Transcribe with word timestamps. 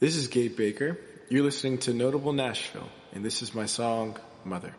This 0.00 0.16
is 0.16 0.28
Gabe 0.28 0.56
Baker. 0.56 0.98
You're 1.28 1.44
listening 1.44 1.76
to 1.80 1.92
Notable 1.92 2.32
Nashville, 2.32 2.88
and 3.12 3.22
this 3.22 3.42
is 3.42 3.54
my 3.54 3.66
song, 3.66 4.16
Mother. 4.46 4.74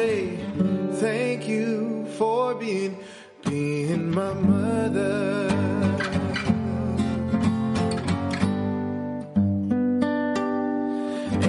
Say 0.00 0.36
thank 1.04 1.46
you 1.46 2.06
for 2.18 2.54
being, 2.54 2.96
being 3.48 4.10
my 4.10 4.32
mother. 4.32 5.48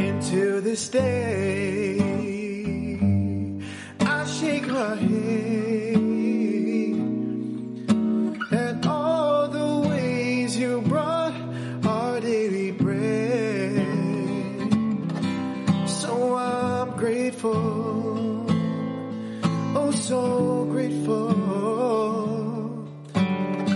And 0.04 0.22
this 0.62 0.90
day, 0.90 1.51
so 20.12 20.66
grateful. 20.66 21.32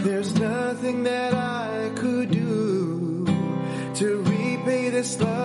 There's 0.03 0.35
nothing 0.37 1.03
that 1.03 1.33
I 1.33 1.91
could 1.95 2.29
do 2.29 3.25
to 3.95 4.21
repay 4.23 4.89
this 4.89 5.21
lovely 5.21 5.44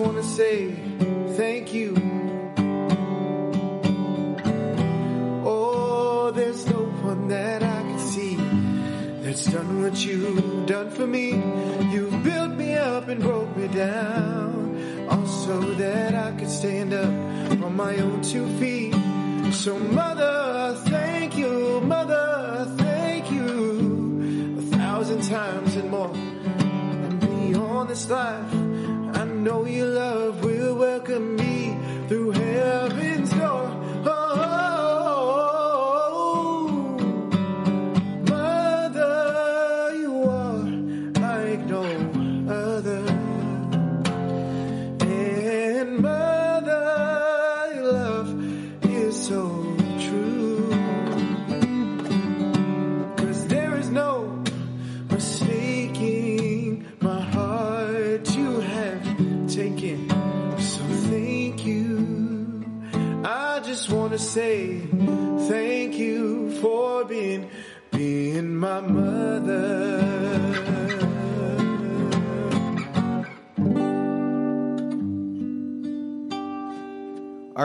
want 0.00 0.16
to 0.16 0.22
say 0.22 0.72
thank 1.36 1.74
you. 1.74 1.94
Oh, 5.44 6.30
there's 6.34 6.66
no 6.66 6.84
one 7.02 7.28
that 7.28 7.62
I 7.62 7.82
can 7.82 7.98
see 7.98 8.36
that's 9.22 9.44
done 9.44 9.82
what 9.82 10.04
you've 10.04 10.66
done 10.66 10.90
for 10.90 11.06
me. 11.06 11.32
You've 11.92 12.22
built 12.24 12.52
me 12.52 12.74
up 12.74 13.08
and 13.08 13.20
broke 13.20 13.54
me 13.56 13.68
down, 13.68 15.06
also 15.10 15.60
that 15.74 16.14
I 16.14 16.32
could 16.32 16.50
stand 16.50 16.94
up 16.94 17.62
on 17.62 17.76
my 17.76 17.96
own 17.96 18.22
two 18.22 18.48
feet. 18.58 18.94
So, 19.52 19.78
mother, 19.78 20.76
thank 20.86 21.36
you, 21.36 21.80
mother, 21.82 22.66
thank 22.78 23.30
you 23.30 24.56
a 24.58 24.62
thousand 24.76 25.22
times 25.28 25.76
and 25.76 25.90
more. 25.90 26.14
And 26.14 27.20
beyond 27.20 27.90
this 27.90 28.08
life, 28.08 28.69
know 29.40 29.64
your 29.64 29.86
love 29.86 30.44
will 30.44 30.74
welcome 30.74 31.36
me 31.36 31.49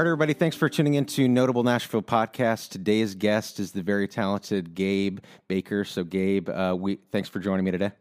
right, 0.06 0.12
everybody, 0.12 0.34
thanks 0.34 0.56
for 0.56 0.70
tuning 0.70 0.94
into 0.94 1.28
Notable 1.28 1.64
Nashville 1.64 2.04
Podcast. 2.04 2.70
Today's 2.70 3.16
guest 3.16 3.60
is 3.60 3.72
the 3.72 3.82
very 3.82 4.08
talented 4.08 4.76
Gabe 4.76 5.18
Baker. 5.48 5.84
So, 5.84 6.04
Gabe, 6.04 6.48
uh, 6.48 6.76
we 6.78 7.00
thanks 7.12 7.28
for 7.28 7.40
joining 7.40 7.66
me 7.66 7.72
today. 7.72 7.92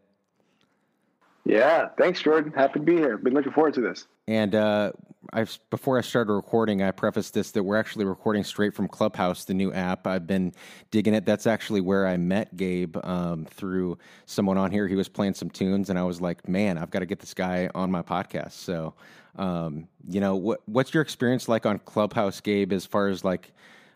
Yeah, 1.46 1.88
thanks, 1.96 2.20
Jordan. 2.20 2.52
Happy 2.52 2.80
to 2.80 2.84
be 2.84 2.96
here. 2.96 3.16
Been 3.16 3.32
looking 3.32 3.52
forward 3.52 3.72
to 3.74 3.80
this. 3.80 4.06
And 4.28 4.54
uh, 4.54 4.92
I've, 5.32 5.58
before 5.70 5.98
I 5.98 6.00
started 6.00 6.32
recording, 6.32 6.82
I 6.82 6.90
prefaced 6.90 7.34
this 7.34 7.50
that 7.52 7.62
we're 7.62 7.76
actually 7.76 8.04
recording 8.04 8.44
straight 8.44 8.74
from 8.74 8.88
Clubhouse, 8.88 9.44
the 9.44 9.54
new 9.54 9.72
app. 9.72 10.06
I've 10.06 10.26
been 10.26 10.52
digging 10.90 11.14
it. 11.14 11.24
That's 11.24 11.46
actually 11.46 11.80
where 11.80 12.06
I 12.06 12.16
met 12.16 12.56
Gabe 12.56 12.96
um, 13.04 13.46
through 13.46 13.98
someone 14.26 14.58
on 14.58 14.70
here. 14.70 14.88
He 14.88 14.94
was 14.94 15.08
playing 15.08 15.34
some 15.34 15.50
tunes, 15.50 15.90
and 15.90 15.98
I 15.98 16.02
was 16.02 16.20
like, 16.20 16.48
man, 16.48 16.78
I've 16.78 16.90
got 16.90 17.00
to 17.00 17.06
get 17.06 17.20
this 17.20 17.34
guy 17.34 17.70
on 17.74 17.90
my 17.90 18.02
podcast. 18.02 18.52
So, 18.52 18.94
um, 19.36 19.88
you 20.08 20.20
know, 20.20 20.36
what, 20.36 20.60
what's 20.66 20.94
your 20.94 21.02
experience 21.02 21.48
like 21.48 21.66
on 21.66 21.78
Clubhouse, 21.80 22.40
Gabe, 22.40 22.72
as 22.72 22.86
far 22.86 23.08
as 23.08 23.24
like 23.24 23.52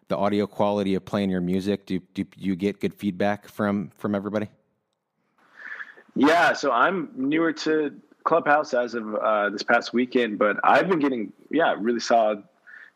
the 0.08 0.16
audio 0.16 0.46
quality 0.46 0.94
of 0.94 1.04
playing 1.04 1.30
your 1.30 1.40
music? 1.40 1.86
Do, 1.86 2.00
do 2.14 2.24
you 2.36 2.56
get 2.56 2.80
good 2.80 2.94
feedback 2.94 3.48
from 3.48 3.90
from 3.98 4.14
everybody? 4.14 4.48
Yeah, 6.14 6.52
so 6.52 6.72
I'm 6.72 7.10
newer 7.14 7.52
to 7.52 7.94
Clubhouse 8.28 8.74
as 8.74 8.92
of 8.92 9.14
uh, 9.14 9.48
this 9.48 9.62
past 9.62 9.94
weekend, 9.94 10.38
but 10.38 10.58
I've 10.62 10.86
been 10.86 10.98
getting 10.98 11.32
yeah 11.50 11.74
really 11.78 11.98
solid 11.98 12.42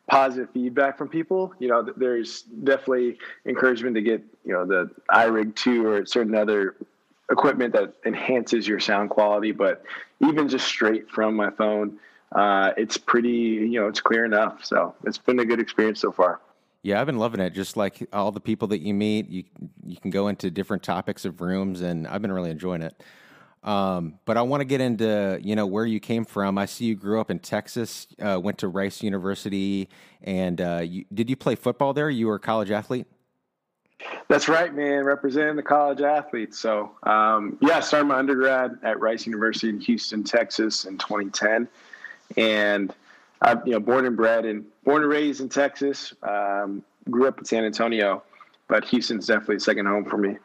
positive 0.06 0.50
feedback 0.52 0.98
from 0.98 1.08
people. 1.08 1.54
You 1.58 1.68
know, 1.68 1.90
there's 1.96 2.42
definitely 2.42 3.16
encouragement 3.46 3.94
to 3.94 4.02
get 4.02 4.22
you 4.44 4.52
know 4.52 4.66
the 4.66 4.90
iRig 5.10 5.54
two 5.54 5.86
or 5.86 6.04
certain 6.04 6.34
other 6.34 6.76
equipment 7.30 7.72
that 7.72 7.94
enhances 8.04 8.68
your 8.68 8.78
sound 8.78 9.08
quality, 9.08 9.52
but 9.52 9.86
even 10.20 10.50
just 10.50 10.66
straight 10.66 11.10
from 11.10 11.34
my 11.34 11.48
phone, 11.48 11.98
uh, 12.32 12.72
it's 12.76 12.98
pretty 12.98 13.30
you 13.30 13.80
know 13.80 13.88
it's 13.88 14.02
clear 14.02 14.26
enough. 14.26 14.62
So 14.62 14.94
it's 15.04 15.16
been 15.16 15.38
a 15.38 15.46
good 15.46 15.60
experience 15.60 15.98
so 15.98 16.12
far. 16.12 16.40
Yeah, 16.82 17.00
I've 17.00 17.06
been 17.06 17.18
loving 17.18 17.40
it. 17.40 17.54
Just 17.54 17.78
like 17.78 18.06
all 18.12 18.32
the 18.32 18.40
people 18.40 18.68
that 18.68 18.82
you 18.82 18.92
meet, 18.92 19.30
you 19.30 19.44
you 19.86 19.96
can 19.96 20.10
go 20.10 20.28
into 20.28 20.50
different 20.50 20.82
topics 20.82 21.24
of 21.24 21.40
rooms, 21.40 21.80
and 21.80 22.06
I've 22.06 22.20
been 22.20 22.32
really 22.32 22.50
enjoying 22.50 22.82
it. 22.82 23.02
Um, 23.62 24.18
but 24.24 24.36
I 24.36 24.42
want 24.42 24.60
to 24.60 24.64
get 24.64 24.80
into 24.80 25.38
you 25.42 25.54
know 25.54 25.66
where 25.66 25.86
you 25.86 26.00
came 26.00 26.24
from. 26.24 26.58
I 26.58 26.66
see 26.66 26.86
you 26.86 26.96
grew 26.96 27.20
up 27.20 27.30
in 27.30 27.38
Texas, 27.38 28.08
uh, 28.20 28.40
went 28.40 28.58
to 28.58 28.68
Rice 28.68 29.02
University, 29.02 29.88
and 30.22 30.60
uh, 30.60 30.82
you, 30.84 31.04
did 31.14 31.30
you 31.30 31.36
play 31.36 31.54
football 31.54 31.92
there? 31.92 32.10
You 32.10 32.26
were 32.26 32.36
a 32.36 32.40
college 32.40 32.70
athlete. 32.70 33.06
That's 34.28 34.48
right, 34.48 34.74
man. 34.74 35.04
Representing 35.04 35.54
the 35.54 35.62
college 35.62 36.00
athletes. 36.00 36.58
So, 36.58 36.90
um, 37.04 37.56
yeah, 37.60 37.76
I 37.76 37.80
started 37.80 38.06
my 38.06 38.16
undergrad 38.16 38.78
at 38.82 38.98
Rice 38.98 39.26
University 39.26 39.68
in 39.68 39.78
Houston, 39.80 40.24
Texas, 40.24 40.84
in 40.84 40.98
2010, 40.98 41.68
and 42.36 42.92
I, 43.42 43.56
you 43.64 43.72
know, 43.72 43.80
born 43.80 44.06
and 44.06 44.16
bred 44.16 44.44
and 44.44 44.64
born 44.84 45.02
and 45.02 45.10
raised 45.10 45.40
in 45.40 45.48
Texas. 45.48 46.12
Um, 46.22 46.82
grew 47.10 47.28
up 47.28 47.38
in 47.38 47.44
San 47.44 47.64
Antonio, 47.64 48.22
but 48.68 48.84
Houston's 48.86 49.26
definitely 49.26 49.60
second 49.60 49.86
home 49.86 50.04
for 50.04 50.16
me. 50.16 50.36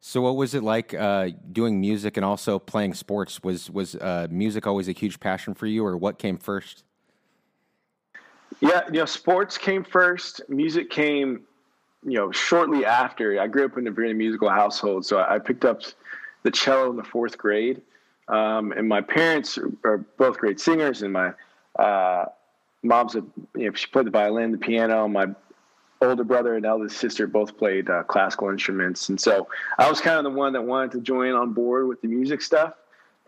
So, 0.00 0.20
what 0.20 0.36
was 0.36 0.54
it 0.54 0.62
like 0.62 0.94
uh, 0.94 1.30
doing 1.52 1.80
music 1.80 2.16
and 2.16 2.24
also 2.24 2.58
playing 2.58 2.94
sports? 2.94 3.42
Was 3.42 3.70
was 3.70 3.96
uh, 3.96 4.28
music 4.30 4.66
always 4.66 4.88
a 4.88 4.92
huge 4.92 5.18
passion 5.18 5.54
for 5.54 5.66
you, 5.66 5.84
or 5.84 5.96
what 5.96 6.18
came 6.18 6.38
first? 6.38 6.84
Yeah, 8.60 8.82
you 8.86 9.00
know, 9.00 9.04
sports 9.04 9.58
came 9.58 9.84
first. 9.84 10.40
Music 10.48 10.90
came, 10.90 11.42
you 12.04 12.14
know, 12.14 12.30
shortly 12.30 12.84
after. 12.84 13.40
I 13.40 13.46
grew 13.46 13.64
up 13.64 13.76
in 13.76 13.86
a 13.86 13.90
very 13.90 14.14
musical 14.14 14.48
household, 14.48 15.04
so 15.04 15.18
I 15.18 15.38
picked 15.38 15.64
up 15.64 15.82
the 16.42 16.50
cello 16.50 16.90
in 16.90 16.96
the 16.96 17.04
fourth 17.04 17.36
grade. 17.36 17.82
Um, 18.28 18.72
and 18.72 18.88
my 18.88 19.00
parents 19.00 19.58
are 19.84 19.98
both 20.16 20.38
great 20.38 20.58
singers, 20.58 21.02
and 21.02 21.12
my 21.12 21.32
uh, 21.78 22.26
mom's 22.82 23.14
a 23.14 23.24
you 23.54 23.66
know 23.66 23.72
she 23.72 23.86
played 23.88 24.06
the 24.06 24.10
violin, 24.10 24.52
the 24.52 24.58
piano. 24.58 25.06
My 25.06 25.26
older 26.00 26.24
brother 26.24 26.54
and 26.54 26.66
eldest 26.66 26.98
sister 26.98 27.26
both 27.26 27.56
played 27.56 27.88
uh, 27.88 28.02
classical 28.04 28.50
instruments, 28.50 29.08
and 29.08 29.20
so 29.20 29.48
I 29.78 29.88
was 29.88 30.00
kind 30.00 30.18
of 30.18 30.24
the 30.24 30.38
one 30.38 30.52
that 30.52 30.62
wanted 30.62 30.92
to 30.92 31.00
join 31.00 31.32
on 31.32 31.52
board 31.52 31.88
with 31.88 32.00
the 32.02 32.08
music 32.08 32.42
stuff. 32.42 32.74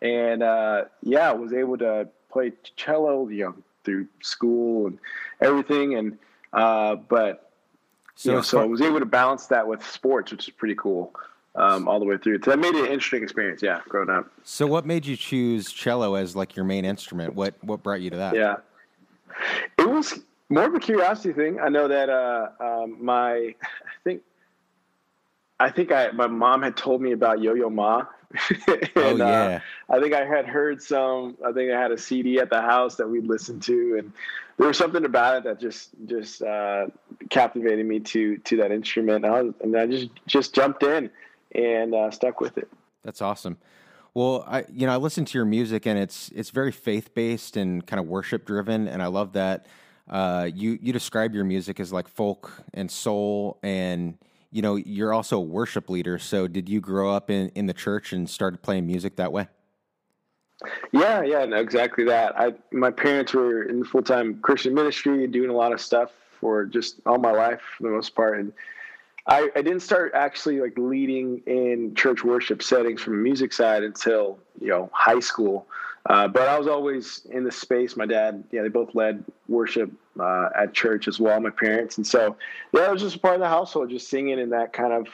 And 0.00 0.42
uh, 0.42 0.84
yeah, 1.02 1.30
I 1.30 1.32
was 1.32 1.52
able 1.52 1.78
to 1.78 2.08
play 2.30 2.52
cello, 2.76 3.28
you 3.28 3.44
know, 3.44 3.54
through 3.84 4.06
school 4.20 4.88
and 4.88 4.98
everything. 5.40 5.94
And 5.94 6.18
uh, 6.52 6.96
but 6.96 7.50
so, 8.14 8.30
you 8.30 8.36
know, 8.36 8.42
so 8.42 8.60
I 8.60 8.64
was 8.64 8.80
able 8.80 9.00
to 9.00 9.06
balance 9.06 9.46
that 9.46 9.66
with 9.66 9.84
sports, 9.84 10.30
which 10.30 10.48
is 10.48 10.54
pretty 10.54 10.74
cool. 10.74 11.14
Um, 11.54 11.88
all 11.88 11.98
the 11.98 12.04
way 12.04 12.16
through. 12.16 12.40
So 12.44 12.52
that 12.52 12.58
made 12.58 12.76
it 12.76 12.84
an 12.84 12.92
interesting 12.92 13.22
experience. 13.22 13.62
Yeah, 13.62 13.80
growing 13.88 14.10
up. 14.10 14.30
So, 14.44 14.64
what 14.68 14.86
made 14.86 15.04
you 15.04 15.16
choose 15.16 15.72
cello 15.72 16.14
as 16.14 16.36
like 16.36 16.54
your 16.54 16.64
main 16.64 16.84
instrument? 16.84 17.34
What 17.34 17.54
what 17.62 17.82
brought 17.82 18.00
you 18.00 18.10
to 18.10 18.16
that? 18.16 18.36
Yeah, 18.36 18.56
it 19.76 19.88
was 19.88 20.20
more 20.48 20.64
of 20.64 20.74
a 20.74 20.80
curiosity 20.80 21.32
thing. 21.32 21.60
I 21.60 21.68
know 21.68 21.88
that 21.88 22.08
uh, 22.08 22.48
um, 22.60 23.04
my, 23.04 23.54
I 23.62 24.02
think, 24.04 24.22
I 25.60 25.70
think 25.70 25.90
I 25.92 26.10
my 26.12 26.26
mom 26.26 26.62
had 26.62 26.76
told 26.76 27.02
me 27.02 27.12
about 27.12 27.40
Yo 27.40 27.54
Yo 27.54 27.68
Ma. 27.68 28.04
and, 28.68 28.90
oh 28.96 29.16
yeah. 29.16 29.60
Uh, 29.88 29.96
I 29.96 30.00
think 30.00 30.14
I 30.14 30.24
had 30.24 30.46
heard 30.46 30.82
some. 30.82 31.36
I 31.44 31.52
think 31.52 31.72
I 31.72 31.80
had 31.80 31.90
a 31.90 31.98
CD 31.98 32.38
at 32.38 32.50
the 32.50 32.60
house 32.60 32.96
that 32.96 33.08
we'd 33.08 33.26
listen 33.26 33.58
to, 33.60 33.96
and 33.98 34.12
there 34.58 34.68
was 34.68 34.76
something 34.76 35.04
about 35.04 35.38
it 35.38 35.44
that 35.44 35.58
just 35.58 35.90
just 36.06 36.42
uh, 36.42 36.86
captivated 37.30 37.86
me 37.86 38.00
to 38.00 38.36
to 38.36 38.56
that 38.58 38.70
instrument. 38.70 39.24
And 39.24 39.34
I, 39.34 39.42
was, 39.42 39.54
and 39.62 39.76
I 39.76 39.86
just 39.86 40.10
just 40.26 40.54
jumped 40.54 40.82
in 40.82 41.10
and 41.54 41.94
uh, 41.94 42.10
stuck 42.10 42.40
with 42.40 42.58
it. 42.58 42.68
That's 43.02 43.22
awesome. 43.22 43.56
Well, 44.12 44.44
I 44.46 44.64
you 44.72 44.86
know 44.86 44.92
I 44.92 44.96
listen 44.96 45.24
to 45.24 45.38
your 45.38 45.46
music 45.46 45.86
and 45.86 45.98
it's 45.98 46.30
it's 46.34 46.50
very 46.50 46.72
faith 46.72 47.14
based 47.14 47.56
and 47.56 47.86
kind 47.86 47.98
of 47.98 48.06
worship 48.06 48.44
driven, 48.44 48.88
and 48.88 49.02
I 49.02 49.06
love 49.06 49.32
that. 49.32 49.66
Uh, 50.08 50.48
you 50.54 50.78
you 50.80 50.92
describe 50.92 51.34
your 51.34 51.44
music 51.44 51.80
as 51.80 51.92
like 51.92 52.08
folk 52.08 52.52
and 52.74 52.90
soul, 52.90 53.58
and 53.62 54.16
you 54.50 54.62
know 54.62 54.76
you're 54.76 55.12
also 55.12 55.38
a 55.38 55.42
worship 55.42 55.90
leader. 55.90 56.18
So, 56.18 56.46
did 56.48 56.68
you 56.68 56.80
grow 56.80 57.12
up 57.12 57.30
in 57.30 57.50
in 57.50 57.66
the 57.66 57.74
church 57.74 58.12
and 58.12 58.28
started 58.28 58.62
playing 58.62 58.86
music 58.86 59.16
that 59.16 59.32
way? 59.32 59.48
Yeah, 60.92 61.22
yeah, 61.22 61.44
no, 61.44 61.56
exactly 61.56 62.04
that. 62.04 62.38
I 62.38 62.54
my 62.72 62.90
parents 62.90 63.32
were 63.32 63.64
in 63.64 63.84
full 63.84 64.02
time 64.02 64.40
Christian 64.40 64.74
ministry, 64.74 65.26
doing 65.26 65.50
a 65.50 65.54
lot 65.54 65.72
of 65.72 65.80
stuff 65.80 66.10
for 66.40 66.64
just 66.64 67.00
all 67.06 67.18
my 67.18 67.32
life 67.32 67.60
for 67.76 67.84
the 67.84 67.90
most 67.90 68.14
part, 68.14 68.38
and 68.38 68.52
I, 69.28 69.50
I 69.54 69.62
didn't 69.62 69.80
start 69.80 70.12
actually 70.14 70.60
like 70.60 70.72
leading 70.78 71.42
in 71.46 71.94
church 71.94 72.24
worship 72.24 72.62
settings 72.62 73.02
from 73.02 73.14
a 73.14 73.18
music 73.18 73.52
side 73.52 73.82
until 73.82 74.38
you 74.60 74.68
know 74.68 74.90
high 74.92 75.20
school. 75.20 75.66
Uh, 76.08 76.26
but 76.26 76.48
I 76.48 76.58
was 76.58 76.66
always 76.66 77.26
in 77.30 77.44
the 77.44 77.52
space. 77.52 77.94
My 77.96 78.06
dad, 78.06 78.42
yeah, 78.50 78.62
they 78.62 78.68
both 78.68 78.94
led 78.94 79.22
worship 79.46 79.92
uh, 80.18 80.48
at 80.56 80.72
church 80.72 81.06
as 81.06 81.20
well. 81.20 81.38
My 81.38 81.50
parents, 81.50 81.98
and 81.98 82.06
so 82.06 82.36
yeah, 82.72 82.86
it 82.86 82.92
was 82.92 83.02
just 83.02 83.16
a 83.16 83.18
part 83.18 83.34
of 83.34 83.40
the 83.40 83.48
household, 83.48 83.90
just 83.90 84.08
singing 84.08 84.38
in 84.38 84.50
that 84.50 84.72
kind 84.72 84.94
of 84.94 85.06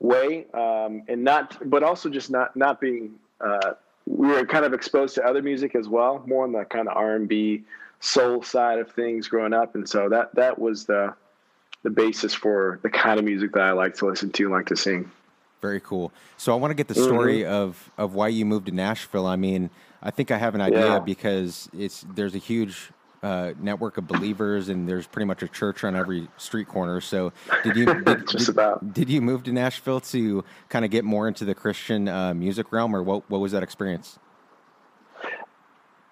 way, 0.00 0.46
um, 0.52 1.04
and 1.06 1.22
not, 1.22 1.56
but 1.70 1.84
also 1.84 2.10
just 2.10 2.30
not 2.30 2.56
not 2.56 2.80
being. 2.80 3.14
Uh, 3.40 3.74
we 4.06 4.28
were 4.28 4.44
kind 4.44 4.64
of 4.64 4.74
exposed 4.74 5.14
to 5.14 5.24
other 5.24 5.40
music 5.40 5.74
as 5.74 5.88
well, 5.88 6.22
more 6.26 6.44
on 6.44 6.52
the 6.52 6.64
kind 6.64 6.88
of 6.88 6.96
R 6.96 7.14
and 7.14 7.28
B 7.28 7.62
soul 8.00 8.42
side 8.42 8.78
of 8.80 8.90
things 8.90 9.28
growing 9.28 9.54
up, 9.54 9.76
and 9.76 9.88
so 9.88 10.08
that 10.08 10.34
that 10.34 10.58
was 10.58 10.84
the 10.84 11.14
the 11.84 11.90
basis 11.90 12.34
for 12.34 12.80
the 12.82 12.90
kind 12.90 13.20
of 13.20 13.24
music 13.24 13.52
that 13.52 13.62
I 13.62 13.72
like 13.72 13.94
to 13.96 14.06
listen 14.06 14.30
to 14.32 14.50
like 14.50 14.66
to 14.66 14.76
sing. 14.76 15.10
Very 15.64 15.80
cool. 15.80 16.12
So 16.36 16.52
I 16.52 16.56
want 16.56 16.72
to 16.72 16.74
get 16.74 16.88
the 16.88 16.94
story 16.94 17.38
mm-hmm. 17.38 17.50
of 17.50 17.90
of 17.96 18.12
why 18.12 18.28
you 18.28 18.44
moved 18.44 18.66
to 18.66 18.72
Nashville. 18.72 19.26
I 19.26 19.36
mean, 19.36 19.70
I 20.02 20.10
think 20.10 20.30
I 20.30 20.36
have 20.36 20.54
an 20.54 20.60
idea 20.60 20.86
yeah. 20.86 20.98
because 20.98 21.70
it's 21.72 22.04
there's 22.14 22.34
a 22.34 22.38
huge 22.52 22.90
uh, 23.22 23.54
network 23.58 23.96
of 23.96 24.06
believers 24.06 24.68
and 24.68 24.86
there's 24.86 25.06
pretty 25.06 25.24
much 25.24 25.42
a 25.42 25.48
church 25.48 25.82
on 25.82 25.96
every 25.96 26.28
street 26.36 26.68
corner. 26.68 27.00
So 27.00 27.32
did 27.62 27.76
you 27.76 27.86
did, 28.04 28.28
just 28.28 28.44
did, 28.44 28.48
about 28.50 28.92
did 28.92 29.08
you 29.08 29.22
move 29.22 29.42
to 29.44 29.52
Nashville 29.52 30.00
to 30.00 30.44
kind 30.68 30.84
of 30.84 30.90
get 30.90 31.02
more 31.02 31.28
into 31.28 31.46
the 31.46 31.54
Christian 31.54 32.08
uh, 32.08 32.34
music 32.34 32.70
realm, 32.70 32.94
or 32.94 33.02
what 33.02 33.30
what 33.30 33.40
was 33.40 33.52
that 33.52 33.62
experience? 33.62 34.18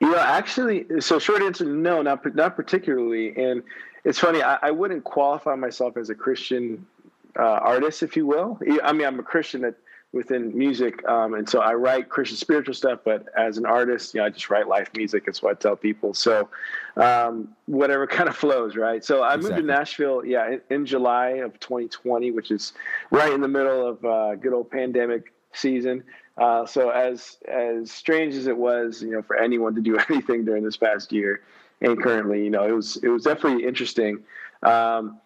You 0.00 0.12
know, 0.12 0.18
actually, 0.18 0.86
so 1.00 1.18
short 1.18 1.42
answer, 1.42 1.66
no, 1.66 2.00
not 2.00 2.34
not 2.34 2.56
particularly. 2.56 3.36
And 3.36 3.62
it's 4.04 4.18
funny, 4.18 4.42
I, 4.42 4.58
I 4.62 4.70
wouldn't 4.70 5.04
qualify 5.04 5.54
myself 5.56 5.98
as 5.98 6.08
a 6.08 6.14
Christian 6.14 6.86
artist, 7.36 8.02
if 8.02 8.16
you 8.16 8.26
will. 8.26 8.58
I 8.82 8.92
mean, 8.92 9.06
I'm 9.06 9.18
a 9.18 9.22
Christian 9.22 9.62
that 9.62 9.76
within 10.12 10.56
music. 10.56 11.06
Um, 11.08 11.34
and 11.34 11.48
so 11.48 11.60
I 11.60 11.72
write 11.72 12.10
Christian 12.10 12.36
spiritual 12.36 12.74
stuff, 12.74 13.00
but 13.04 13.26
as 13.36 13.56
an 13.56 13.64
artist, 13.64 14.14
you 14.14 14.20
know, 14.20 14.26
I 14.26 14.30
just 14.30 14.50
write 14.50 14.68
life 14.68 14.90
music. 14.94 15.24
That's 15.24 15.42
what 15.42 15.56
I 15.56 15.60
tell 15.60 15.74
people. 15.74 16.12
So 16.12 16.48
um, 16.96 17.48
whatever 17.66 18.06
kind 18.18 18.28
of 18.28 18.36
flows, 18.36 18.76
right? 18.76 19.02
So 19.04 19.22
I 19.22 19.34
exactly. 19.34 19.62
moved 19.62 19.68
to 19.68 19.74
Nashville, 19.74 20.24
yeah, 20.24 20.48
in, 20.48 20.60
in, 20.70 20.86
July 20.86 21.28
of 21.44 21.58
2020, 21.60 22.30
which 22.30 22.50
is 22.50 22.74
right 23.10 23.32
in 23.32 23.40
the 23.40 23.48
middle 23.48 23.86
of 23.86 24.04
uh, 24.04 24.34
good 24.34 24.52
old 24.52 24.70
pandemic 24.70 25.32
season. 25.54 26.04
Uh, 26.36 26.64
so 26.64 26.90
as 26.90 27.38
as 27.46 27.90
strange 27.90 28.34
as 28.34 28.46
it 28.46 28.56
was, 28.56 29.02
you 29.02 29.10
know, 29.10 29.22
for 29.22 29.36
anyone 29.36 29.74
to 29.74 29.82
do 29.82 29.98
anything 30.10 30.44
during 30.44 30.62
this 30.64 30.76
past 30.76 31.12
year, 31.12 31.42
and 31.80 32.02
currently, 32.02 32.42
you 32.44 32.50
know, 32.50 32.64
it 32.64 32.72
was 32.72 32.96
it 33.02 33.08
was 33.08 33.24
definitely 33.24 33.66
interesting. 33.66 34.22
Um, 34.62 35.20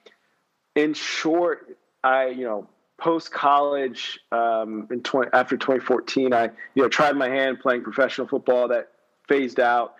in 0.75 0.94
short, 0.94 1.76
I 2.06 2.29
you 2.29 2.44
know 2.44 2.69
post 2.99 3.32
college 3.32 4.19
um, 4.32 4.88
in 4.91 5.03
20, 5.03 5.31
after 5.35 5.56
2014, 5.56 6.33
I 6.33 6.45
you 6.75 6.83
know 6.83 6.88
tried 6.88 7.16
my 7.16 7.28
hand 7.28 7.61
playing 7.61 7.83
professional 7.83 8.28
football. 8.28 8.69
That 8.69 8.92
phased 9.28 9.59
out, 9.59 9.97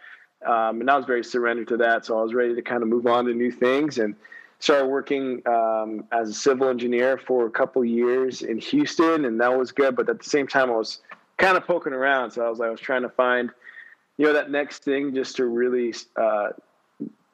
um, 0.47 0.81
and 0.81 0.91
I 0.91 0.97
was 0.97 1.05
very 1.05 1.25
surrendered 1.25 1.69
to 1.69 1.77
that. 1.79 2.07
So 2.07 2.19
I 2.19 2.23
was 2.23 2.33
ready 2.33 2.55
to 2.55 2.63
kind 2.63 2.83
of 2.83 2.89
move 2.89 3.07
on 3.07 3.25
to 3.27 3.35
new 3.35 3.51
things 3.51 3.99
and 3.99 4.15
started 4.61 4.87
working 4.87 5.43
um, 5.47 6.05
as 6.13 6.31
a 6.31 6.35
civil 6.35 6.69
engineer 6.69 7.19
for 7.19 7.47
a 7.47 7.51
couple 7.51 7.85
years 7.85 8.43
in 8.43 8.59
Houston, 8.59 9.25
and 9.25 9.41
that 9.41 9.57
was 9.59 9.73
good. 9.73 9.97
But 9.97 10.09
at 10.09 10.19
the 10.21 10.31
same 10.31 10.47
time, 10.47 10.71
I 10.71 10.77
was 10.77 11.01
kind 11.39 11.57
of 11.57 11.67
poking 11.67 11.93
around. 11.93 12.31
So 12.31 12.47
I 12.47 12.49
was 12.49 12.61
like, 12.61 12.69
I 12.69 12.71
was 12.71 12.81
trying 12.81 13.03
to 13.03 13.11
find 13.11 13.51
you 14.17 14.27
know 14.27 14.33
that 14.33 14.51
next 14.51 14.85
thing 14.85 15.13
just 15.13 15.37
to 15.37 15.47
really 15.47 15.93
uh, 16.17 16.51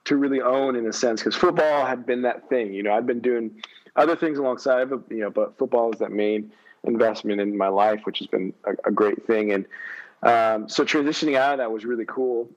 to 0.04 0.16
really 0.16 0.40
own 0.40 0.76
in 0.76 0.86
a 0.86 0.92
sense 0.94 1.20
because 1.20 1.36
football 1.36 1.84
had 1.84 2.06
been 2.06 2.22
that 2.22 2.48
thing. 2.48 2.72
You 2.72 2.82
know, 2.82 2.94
I've 2.94 3.06
been 3.06 3.20
doing 3.20 3.62
other 3.96 4.16
things 4.16 4.38
alongside 4.38 4.90
of 4.90 5.04
you 5.10 5.18
know, 5.18 5.30
but 5.30 5.56
football 5.58 5.92
is 5.92 5.98
that 5.98 6.12
main 6.12 6.52
investment 6.84 7.40
in 7.40 7.56
my 7.56 7.68
life, 7.68 8.00
which 8.04 8.18
has 8.18 8.26
been 8.26 8.52
a, 8.64 8.88
a 8.88 8.92
great 8.92 9.26
thing. 9.26 9.52
And 9.52 9.66
um, 10.22 10.68
so 10.68 10.84
transitioning 10.84 11.36
out 11.36 11.54
of 11.54 11.58
that 11.58 11.70
was 11.70 11.84
really 11.84 12.04
cool, 12.06 12.48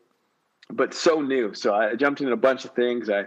but 0.70 0.94
so 0.94 1.22
new. 1.22 1.54
So 1.54 1.74
I 1.74 1.96
jumped 1.96 2.22
into 2.22 2.34
a 2.34 2.38
bunch 2.38 2.65
of 2.65 2.72
things. 2.72 3.10
I 3.10 3.25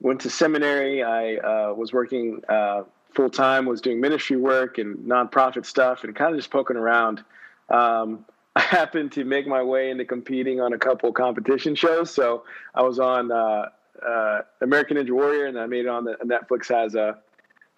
went 0.00 0.20
to 0.22 0.30
seminary. 0.30 1.02
I 1.02 1.36
uh, 1.36 1.74
was 1.74 1.92
working 1.92 2.40
uh, 2.48 2.82
full 3.14 3.30
time, 3.30 3.66
was 3.66 3.80
doing 3.80 4.00
ministry 4.00 4.36
work 4.36 4.78
and 4.78 4.96
nonprofit 4.98 5.66
stuff, 5.66 6.04
and 6.04 6.14
kind 6.14 6.32
of 6.32 6.38
just 6.38 6.50
poking 6.50 6.76
around. 6.76 7.24
Um, 7.68 8.24
I 8.56 8.62
happened 8.62 9.12
to 9.12 9.24
make 9.24 9.46
my 9.46 9.62
way 9.62 9.90
into 9.90 10.04
competing 10.04 10.60
on 10.60 10.72
a 10.72 10.78
couple 10.78 11.12
competition 11.12 11.76
shows. 11.76 12.12
So 12.12 12.44
I 12.74 12.82
was 12.82 12.98
on 12.98 13.30
uh, 13.30 13.66
uh 14.04 14.42
American 14.60 14.96
Ninja 14.96 15.10
Warrior, 15.10 15.46
and 15.46 15.58
I 15.58 15.66
made 15.66 15.84
it 15.84 15.88
on 15.88 16.04
the 16.04 16.16
Netflix 16.24 16.68
has 16.68 16.94
a 16.94 17.18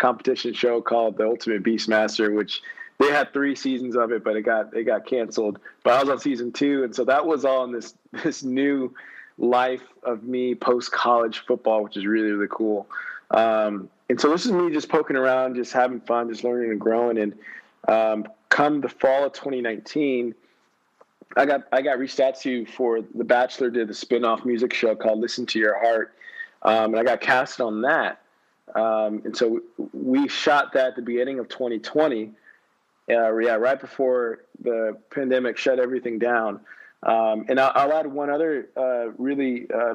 competition 0.01 0.53
show 0.53 0.81
called 0.81 1.17
The 1.17 1.27
Ultimate 1.27 1.63
Beastmaster, 1.63 2.35
which 2.35 2.63
they 2.99 3.09
had 3.11 3.33
three 3.33 3.55
seasons 3.55 3.97
of 3.97 4.11
it, 4.13 4.25
but 4.25 4.37
it 4.37 4.43
got 4.43 4.75
it 4.75 4.85
got 4.85 5.07
canceled. 5.07 5.59
But 5.85 5.95
I 5.95 6.01
was 6.01 6.09
on 6.09 6.19
season 6.19 6.53
two, 6.53 6.83
and 6.85 6.95
so 6.95 7.05
that 7.05 7.25
was 7.25 7.45
all 7.45 7.65
in 7.65 7.73
this 7.73 7.95
this 8.25 8.43
new 8.43 8.95
life 9.39 9.83
of 10.03 10.25
me 10.25 10.55
post 10.55 10.91
college 10.93 11.45
football, 11.47 11.85
which 11.85 11.97
is 11.97 12.07
really 12.07 12.31
really 12.31 12.49
cool. 12.51 12.89
Um, 13.31 13.89
and 14.09 14.21
so 14.21 14.29
this 14.31 14.45
is 14.45 14.51
me 14.51 14.73
just 14.73 14.89
poking 14.89 15.17
around, 15.17 15.55
just 15.55 15.73
having 15.73 16.01
fun, 16.01 16.29
just 16.29 16.43
learning 16.43 16.73
and 16.73 16.81
growing. 16.81 17.17
And 17.19 17.39
um, 17.87 18.27
come 18.49 18.81
the 18.81 18.89
fall 18.89 19.25
of 19.25 19.33
2019, 19.35 20.35
I 21.37 21.47
got 21.47 21.63
I 21.73 21.81
got 21.81 21.99
reached 21.99 22.19
out 22.19 22.39
to 22.41 22.67
for 22.67 23.01
The 23.01 23.25
Bachelor 23.25 23.71
did 23.71 23.89
a 23.89 23.95
spin-off 23.95 24.45
music 24.45 24.75
show 24.75 24.97
called 24.97 25.21
Listen 25.21 25.47
to 25.47 25.59
Your 25.59 25.79
Heart, 25.79 26.13
um, 26.63 26.95
and 26.95 26.97
I 26.99 27.05
got 27.05 27.21
cast 27.21 27.61
on 27.61 27.83
that. 27.83 28.21
Um, 28.75 29.23
and 29.25 29.37
so 29.37 29.61
we 29.93 30.29
shot 30.29 30.73
that 30.75 30.89
at 30.89 30.97
the 30.97 31.03
beginning 31.03 31.39
of 31.39 31.49
2020. 31.49 32.33
Uh, 33.09 33.37
yeah, 33.39 33.55
right 33.55 33.81
before 33.81 34.45
the 34.63 34.97
pandemic 35.11 35.57
shut 35.57 35.79
everything 35.79 36.19
down. 36.19 36.61
Um, 37.03 37.47
and 37.49 37.59
I'll, 37.59 37.73
I'll, 37.75 37.93
add 37.93 38.07
one 38.07 38.31
other 38.31 38.69
uh, 38.77 39.11
really 39.17 39.67
uh, 39.73 39.95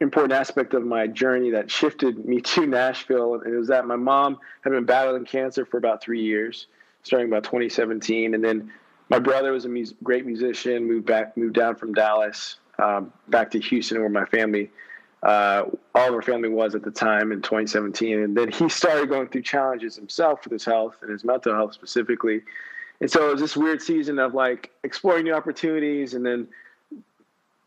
important 0.00 0.32
aspect 0.32 0.74
of 0.74 0.84
my 0.84 1.06
journey 1.06 1.50
that 1.50 1.70
shifted 1.70 2.24
me 2.24 2.40
to 2.52 2.66
Nashville. 2.66 3.34
And 3.34 3.54
it 3.54 3.56
was 3.56 3.68
that 3.68 3.86
my 3.86 3.96
mom 3.96 4.38
had 4.62 4.70
been 4.70 4.84
battling 4.84 5.24
cancer 5.24 5.64
for 5.64 5.78
about 5.78 6.02
three 6.02 6.22
years, 6.22 6.66
starting 7.02 7.28
about 7.28 7.44
2017. 7.44 8.34
And 8.34 8.44
then 8.44 8.70
my 9.08 9.18
brother 9.18 9.52
was 9.52 9.64
a 9.64 9.68
mu- 9.68 9.86
great 10.02 10.26
musician, 10.26 10.86
moved 10.86 11.06
back, 11.06 11.36
moved 11.36 11.54
down 11.54 11.76
from 11.76 11.94
Dallas 11.94 12.56
um, 12.78 13.12
back 13.28 13.50
to 13.52 13.60
Houston, 13.60 14.00
where 14.00 14.08
my 14.08 14.24
family, 14.26 14.70
uh, 15.22 15.64
all 15.94 16.08
of 16.08 16.14
our 16.14 16.22
family 16.22 16.48
was 16.48 16.74
at 16.74 16.82
the 16.82 16.90
time 16.90 17.30
in 17.32 17.42
2017. 17.42 18.18
And 18.18 18.36
then 18.36 18.50
he 18.50 18.68
started 18.68 19.08
going 19.08 19.28
through 19.28 19.42
challenges 19.42 19.96
himself 19.96 20.44
with 20.44 20.52
his 20.52 20.64
health 20.64 20.96
and 21.02 21.10
his 21.10 21.24
mental 21.24 21.54
health 21.54 21.74
specifically. 21.74 22.42
And 23.00 23.10
so 23.10 23.28
it 23.28 23.32
was 23.32 23.40
this 23.40 23.56
weird 23.56 23.82
season 23.82 24.18
of 24.18 24.34
like 24.34 24.70
exploring 24.82 25.24
new 25.24 25.34
opportunities 25.34 26.14
and 26.14 26.24
then 26.24 26.48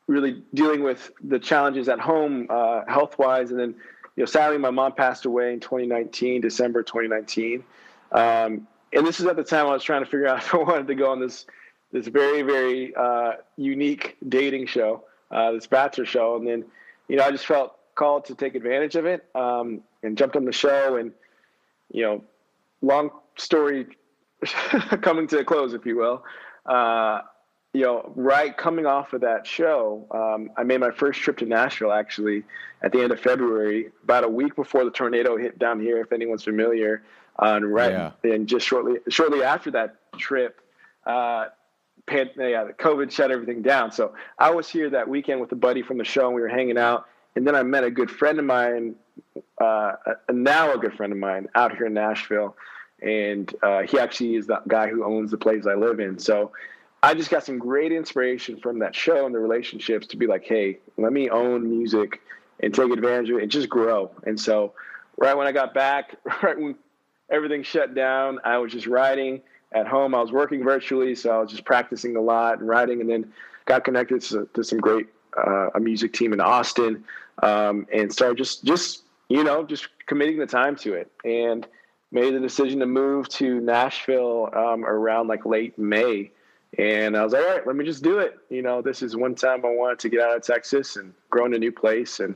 really 0.08 0.44
dealing 0.54 0.84
with 0.84 1.12
the 1.24 1.40
challenges 1.40 1.90
at 1.90 2.00
home 2.00 2.48
uh, 2.50 2.82
health 2.88 3.18
wise. 3.18 3.52
And 3.52 3.60
then, 3.60 3.76
you 4.16 4.22
know, 4.22 4.26
sadly, 4.26 4.58
my 4.58 4.70
mom 4.70 4.94
passed 4.94 5.26
away 5.26 5.54
in 5.54 5.60
2019, 5.60 6.42
December 6.42 6.84
2019. 6.84 7.64
Um, 8.12 8.68
and 8.94 9.06
this 9.06 9.20
is 9.20 9.26
at 9.26 9.36
the 9.36 9.44
time 9.44 9.68
I 9.68 9.72
was 9.72 9.84
trying 9.84 10.04
to 10.04 10.10
figure 10.10 10.28
out 10.28 10.38
if 10.40 10.54
I 10.54 10.58
wanted 10.58 10.88
to 10.88 10.96
go 10.96 11.12
on 11.12 11.20
this 11.20 11.46
this 11.92 12.08
very 12.08 12.42
very 12.42 12.94
uh, 12.96 13.34
unique 13.56 14.18
dating 14.28 14.68
show, 14.68 15.04
uh, 15.32 15.52
this 15.52 15.68
bachelor 15.68 16.06
show, 16.06 16.36
and 16.36 16.46
then 16.46 16.66
you 17.08 17.16
know 17.16 17.24
I 17.24 17.32
just 17.32 17.46
felt 17.46 17.76
called 17.96 18.26
to 18.26 18.36
take 18.36 18.56
advantage 18.56 18.96
of 18.96 19.06
it 19.06 19.26
um, 19.34 19.82
and 20.04 20.18
jumped 20.18 20.36
on 20.36 20.46
the 20.46 20.52
show. 20.52 20.98
And 20.98 21.12
you 21.92 22.04
know, 22.04 22.24
long 22.82 23.10
story 23.38 23.88
coming 25.02 25.28
to 25.30 25.40
a 25.40 25.46
close, 25.46 25.74
if 25.74 25.86
you 25.86 25.98
will. 25.98 26.24
Uh, 26.66 27.22
you 27.74 27.82
know, 27.82 28.12
right 28.16 28.56
coming 28.56 28.86
off 28.86 29.12
of 29.12 29.22
that 29.22 29.46
show, 29.46 30.06
um, 30.12 30.50
I 30.56 30.64
made 30.64 30.80
my 30.80 30.92
first 30.92 31.20
trip 31.20 31.38
to 31.38 31.46
Nashville 31.46 31.92
actually 31.92 32.44
at 32.82 32.94
the 32.94 33.02
end 33.02 33.12
of 33.12 33.20
February, 33.20 33.92
about 34.04 34.24
a 34.24 34.30
week 34.30 34.56
before 34.56 34.86
the 34.86 34.92
tornado 34.92 35.36
hit 35.36 35.60
down 35.60 35.82
here. 35.82 36.00
If 36.00 36.14
anyone's 36.14 36.44
familiar, 36.44 37.04
uh, 37.42 37.56
and 37.56 37.74
right, 37.74 37.92
yeah. 37.92 38.12
and 38.24 38.48
just 38.48 38.66
shortly 38.66 39.00
shortly 39.10 39.44
after 39.44 39.72
that 39.72 39.98
trip, 40.18 40.62
uh, 41.06 41.48
pan, 42.08 42.30
yeah, 42.38 42.64
the 42.64 42.74
COVID 42.74 43.12
shut 43.12 43.32
everything 43.32 43.62
down. 43.62 43.92
So 43.92 44.14
I 44.38 44.52
was 44.52 44.70
here 44.70 44.90
that 44.92 45.08
weekend 45.08 45.42
with 45.42 45.52
a 45.52 45.56
buddy 45.56 45.82
from 45.82 45.98
the 45.98 46.04
show, 46.04 46.28
and 46.28 46.36
we 46.36 46.42
were 46.42 46.50
hanging 46.50 46.78
out. 46.78 47.08
And 47.36 47.46
then 47.46 47.56
I 47.56 47.64
met 47.64 47.84
a 47.84 47.92
good 47.92 48.10
friend 48.10 48.40
of 48.40 48.46
mine, 48.46 48.96
uh, 49.60 49.94
now 50.32 50.74
a 50.74 50.78
good 50.78 50.94
friend 50.94 51.12
of 51.12 51.20
mine, 51.20 51.48
out 51.56 51.76
here 51.76 51.88
in 51.88 51.94
Nashville, 51.94 52.56
and 53.02 53.54
uh, 53.62 53.82
he 53.82 54.00
actually 54.00 54.36
is 54.36 54.48
the 54.48 54.62
guy 54.68 54.88
who 54.88 55.04
owns 55.04 55.32
the 55.32 55.38
place 55.38 55.66
I 55.66 55.74
live 55.74 56.00
in. 56.00 56.18
So 56.18 56.52
I 57.04 57.14
just 57.14 57.30
got 57.30 57.44
some 57.44 57.60
great 57.60 57.92
inspiration 57.92 58.58
from 58.58 58.80
that 58.80 58.96
show 58.96 59.26
and 59.26 59.36
the 59.36 59.40
relationships 59.40 60.08
to 60.08 60.18
be 60.18 60.28
like, 60.28 60.44
hey, 60.44 60.80
let 60.98 61.12
me 61.12 61.30
own 61.30 61.70
music 61.70 62.22
and 62.62 62.74
take 62.74 62.92
advantage 62.92 63.30
of 63.30 63.38
it 63.38 63.44
and 63.44 63.52
just 63.52 63.70
grow. 63.70 64.12
And 64.26 64.40
so, 64.40 64.74
right 65.18 65.36
when 65.36 65.46
I 65.46 65.52
got 65.52 65.74
back, 65.74 66.16
right 66.44 66.58
when 66.58 66.76
everything 67.30 67.64
shut 67.64 67.94
down, 67.96 68.40
I 68.44 68.58
was 68.60 68.72
just 68.72 68.88
writing 68.88 69.42
at 69.76 69.88
home. 69.88 70.16
I 70.16 70.22
was 70.22 70.32
working 70.32 70.64
virtually, 70.64 71.14
so 71.14 71.32
I 71.32 71.40
was 71.40 71.52
just 71.52 71.66
practicing 71.66 72.16
a 72.16 72.22
lot 72.22 72.60
and 72.60 72.68
writing, 72.68 73.02
and 73.02 73.10
then 73.10 73.32
got 73.66 73.84
connected 73.84 74.22
to, 74.24 74.50
to 74.54 74.64
some 74.64 74.80
great 74.80 75.08
uh, 75.38 75.70
a 75.76 75.80
music 75.80 76.14
team 76.14 76.34
in 76.34 76.42
Austin, 76.42 77.04
um, 77.44 77.86
and 77.94 78.12
started 78.12 78.38
just 78.38 78.64
just 78.64 79.04
you 79.30 79.44
know 79.44 79.64
just 79.64 79.90
committing 80.08 80.40
the 80.40 80.48
time 80.48 80.76
to 80.78 80.94
it, 80.94 81.12
and 81.24 81.68
made 82.12 82.34
the 82.34 82.40
decision 82.40 82.80
to 82.80 82.86
move 82.86 83.30
to 83.30 83.60
Nashville 83.60 84.50
um, 84.54 84.86
around 84.86 85.28
like 85.28 85.46
late 85.46 85.78
May 85.78 86.32
and 86.78 87.16
I 87.16 87.24
was 87.24 87.34
like, 87.34 87.44
all 87.44 87.50
right, 87.50 87.68
let 87.68 87.76
me 87.76 87.86
just 87.86 88.04
do 88.04 88.20
it. 88.20 88.38
You 88.50 88.62
know, 88.62 88.82
this 88.82 89.02
is 89.02 89.16
one 89.16 89.36
time 89.36 89.66
I 89.66 89.70
wanted 89.70 90.00
to 90.00 90.10
get 90.10 90.20
out 90.20 90.36
of 90.36 90.44
Texas 90.44 90.98
and 90.98 91.14
grow 91.30 91.46
in 91.46 91.54
a 91.54 91.60
new 91.60 91.72
place. 91.72 92.20
And 92.20 92.36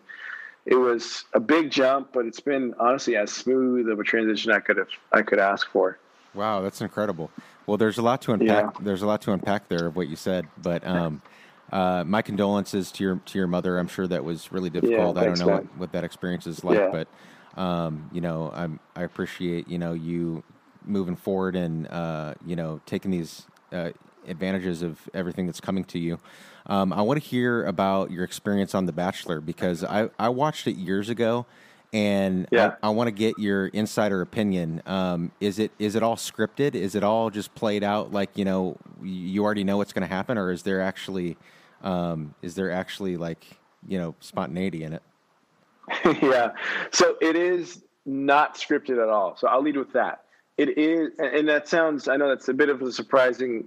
it 0.66 0.76
was 0.76 1.26
a 1.34 1.40
big 1.40 1.72
jump, 1.72 2.14
but 2.14 2.26
it's 2.26 2.40
been 2.40 2.74
honestly 2.80 3.16
as 3.16 3.32
smooth 3.32 3.90
of 3.90 4.00
a 4.00 4.04
transition 4.04 4.52
I 4.52 4.60
could 4.60 4.78
have 4.78 4.88
I 5.12 5.24
could 5.24 5.40
ask 5.40 5.70
for. 5.72 5.98
Wow, 6.34 6.62
that's 6.62 6.82
incredible. 6.82 7.32
Well, 7.66 7.78
there's 7.78 7.98
a 7.98 8.02
lot 8.02 8.22
to 8.24 8.34
unpack. 8.34 8.66
Yeah. 8.76 8.80
There's 8.82 9.02
a 9.02 9.08
lot 9.08 9.22
to 9.24 9.32
unpack 9.32 9.68
there 9.68 9.88
of 9.88 9.96
what 9.96 10.08
you 10.08 10.16
said, 10.16 10.48
but 10.62 10.86
um, 10.86 11.22
uh, 11.72 12.04
my 12.06 12.22
condolences 12.22 12.92
to 12.94 13.04
your 13.04 13.16
to 13.26 13.38
your 13.38 13.48
mother. 13.48 13.78
I'm 13.78 13.88
sure 13.88 14.08
that 14.08 14.24
was 14.24 14.52
really 14.52 14.70
difficult. 14.70 15.16
Yeah, 15.16 15.22
I 15.22 15.26
don't 15.26 15.40
know 15.40 15.48
what, 15.48 15.78
what, 15.78 15.92
that 15.94 16.04
experience 16.04 16.48
is 16.48 16.64
like, 16.64 16.78
yeah. 16.78 16.90
but 16.92 17.62
um, 17.62 18.10
you 18.14 18.22
know, 18.22 18.52
I'm 18.54 18.80
I 18.96 19.04
appreciate 19.04 19.68
you 19.68 19.78
know 19.78 19.94
you 19.94 20.44
moving 20.86 21.16
forward 21.16 21.56
and 21.56 21.88
uh, 21.88 22.36
you 22.46 22.56
know 22.56 22.82
taking 22.86 23.12
these 23.12 23.46
uh, 23.72 23.92
advantages 24.28 24.82
of 24.82 25.00
everything 25.14 25.46
that's 25.46 25.62
coming 25.62 25.84
to 25.86 26.00
you. 26.00 26.20
Um, 26.66 26.94
I 26.94 27.02
want 27.02 27.22
to 27.22 27.28
hear 27.28 27.66
about 27.66 28.12
your 28.12 28.24
experience 28.24 28.76
on 28.76 28.86
The 28.86 28.92
Bachelor 28.92 29.42
because 29.42 29.84
I, 29.84 30.10
I 30.20 30.30
watched 30.30 30.68
it 30.68 30.76
years 30.76 31.10
ago, 31.10 31.48
and 31.92 32.48
yeah. 32.52 32.76
I, 32.84 32.88
I 32.88 32.90
want 32.92 33.08
to 33.08 33.12
get 33.12 33.40
your 33.40 33.68
insider 33.68 34.22
opinion. 34.22 34.82
Um, 34.86 35.32
is 35.40 35.60
it 35.60 35.72
is 35.80 35.96
it 35.96 36.04
all 36.04 36.16
scripted? 36.16 36.76
Is 36.76 36.96
it 36.96 37.04
all 37.04 37.30
just 37.30 37.54
played 37.56 37.84
out 37.84 38.12
like 38.12 38.30
you 38.36 38.46
know 38.46 38.78
you 39.02 39.44
already 39.44 39.64
know 39.64 39.78
what's 39.78 39.94
going 39.94 40.08
to 40.08 40.14
happen, 40.14 40.38
or 40.38 40.52
is 40.52 40.64
there 40.64 40.82
actually 40.82 41.38
um, 41.84 42.36
is 42.42 42.56
there 42.56 42.72
actually 42.72 43.18
like 43.18 43.46
you 43.88 43.98
know 43.98 44.16
spontaneity 44.20 44.84
in 44.84 44.94
it? 44.94 45.04
yeah, 46.22 46.52
so 46.92 47.16
it 47.22 47.36
is 47.36 47.82
not 48.06 48.56
scripted 48.56 49.02
at 49.02 49.10
all. 49.10 49.36
So 49.38 49.48
I'll 49.48 49.64
lead 49.64 49.78
with 49.78 49.94
that. 49.94 50.24
It 50.58 50.78
is, 50.78 51.12
and 51.18 51.48
that 51.50 51.68
sounds. 51.68 52.08
I 52.08 52.18
know 52.18 52.28
that's 52.28 52.50
a 52.50 52.54
bit 52.54 52.70
of 52.70 52.82
a 52.82 52.92
surprising 52.92 53.66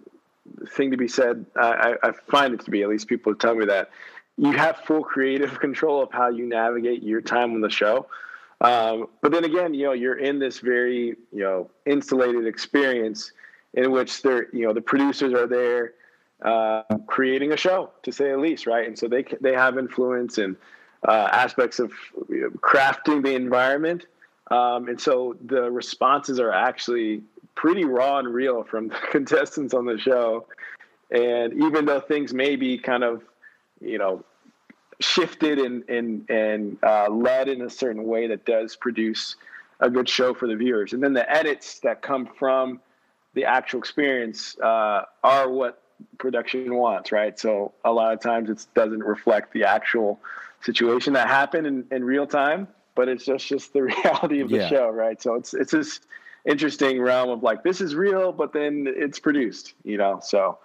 thing 0.76 0.90
to 0.90 0.96
be 0.96 1.08
said. 1.08 1.46
I, 1.56 1.94
I 2.02 2.12
find 2.30 2.54
it 2.54 2.60
to 2.64 2.70
be, 2.70 2.82
at 2.82 2.88
least 2.88 3.08
people 3.08 3.34
tell 3.34 3.54
me 3.54 3.64
that 3.66 3.90
you 4.38 4.52
have 4.52 4.78
full 4.78 5.02
creative 5.02 5.60
control 5.60 6.02
of 6.02 6.10
how 6.12 6.28
you 6.28 6.46
navigate 6.46 7.02
your 7.02 7.20
time 7.20 7.54
on 7.54 7.60
the 7.60 7.70
show. 7.70 8.06
Um, 8.60 9.08
but 9.20 9.32
then 9.32 9.44
again, 9.44 9.74
you 9.74 9.86
know, 9.86 9.92
you're 9.92 10.18
in 10.18 10.38
this 10.38 10.60
very, 10.60 11.16
you 11.32 11.40
know, 11.40 11.70
insulated 11.84 12.46
experience 12.46 13.32
in 13.74 13.90
which 13.90 14.22
they're, 14.22 14.54
you 14.54 14.66
know, 14.66 14.72
the 14.72 14.80
producers 14.80 15.32
are 15.32 15.46
there 15.46 15.94
uh, 16.42 16.82
creating 17.06 17.52
a 17.52 17.56
show, 17.56 17.90
to 18.02 18.12
say 18.12 18.30
the 18.30 18.36
least, 18.36 18.66
right? 18.66 18.86
And 18.86 18.98
so 18.98 19.08
they 19.08 19.24
they 19.40 19.52
have 19.52 19.78
influence 19.78 20.38
and 20.38 20.56
uh, 21.06 21.28
aspects 21.32 21.78
of 21.78 21.92
you 22.28 22.42
know, 22.42 22.50
crafting 22.50 23.22
the 23.22 23.34
environment. 23.34 24.06
Um, 24.50 24.88
and 24.88 25.00
so 25.00 25.36
the 25.44 25.70
responses 25.70 26.38
are 26.38 26.52
actually 26.52 27.22
pretty 27.54 27.84
raw 27.84 28.18
and 28.18 28.32
real 28.32 28.64
from 28.64 28.88
the 28.88 28.98
contestants 29.10 29.74
on 29.74 29.86
the 29.86 29.98
show. 29.98 30.46
And 31.10 31.52
even 31.62 31.84
though 31.84 32.00
things 32.00 32.32
may 32.32 32.56
be 32.56 32.78
kind 32.78 33.04
of, 33.04 33.22
you 33.82 33.98
know, 33.98 34.24
shifted 35.00 35.58
and 35.58 35.88
and 35.88 36.28
and 36.30 36.78
uh, 36.82 37.08
led 37.10 37.48
in 37.48 37.62
a 37.62 37.70
certain 37.70 38.04
way 38.04 38.26
that 38.28 38.44
does 38.44 38.76
produce 38.76 39.36
a 39.80 39.90
good 39.90 40.08
show 40.08 40.32
for 40.32 40.46
the 40.46 40.56
viewers, 40.56 40.92
and 40.92 41.02
then 41.02 41.12
the 41.12 41.30
edits 41.30 41.80
that 41.80 42.02
come 42.02 42.26
from 42.26 42.80
the 43.34 43.44
actual 43.44 43.78
experience 43.78 44.58
uh, 44.60 45.02
are 45.24 45.48
what 45.48 45.82
production 46.18 46.74
wants, 46.74 47.12
right? 47.12 47.38
So 47.38 47.72
a 47.84 47.92
lot 47.92 48.12
of 48.12 48.20
times 48.20 48.50
it 48.50 48.66
doesn't 48.74 49.02
reflect 49.02 49.52
the 49.52 49.64
actual 49.64 50.20
situation 50.60 51.12
that 51.14 51.28
happened 51.28 51.66
in, 51.66 51.84
in 51.90 52.04
real 52.04 52.26
time, 52.26 52.68
but 52.94 53.08
it's 53.08 53.24
just 53.24 53.46
just 53.46 53.72
the 53.72 53.82
reality 53.82 54.40
of 54.40 54.50
the 54.50 54.58
yeah. 54.58 54.68
show, 54.68 54.88
right? 54.88 55.20
So 55.20 55.34
it's 55.34 55.54
it's 55.54 55.72
this 55.72 56.00
interesting 56.44 57.00
realm 57.00 57.30
of 57.30 57.42
like 57.42 57.62
this 57.62 57.80
is 57.80 57.94
real, 57.94 58.32
but 58.32 58.52
then 58.52 58.86
it's 58.88 59.18
produced, 59.18 59.74
you 59.84 59.96
know. 59.96 60.20
So 60.22 60.58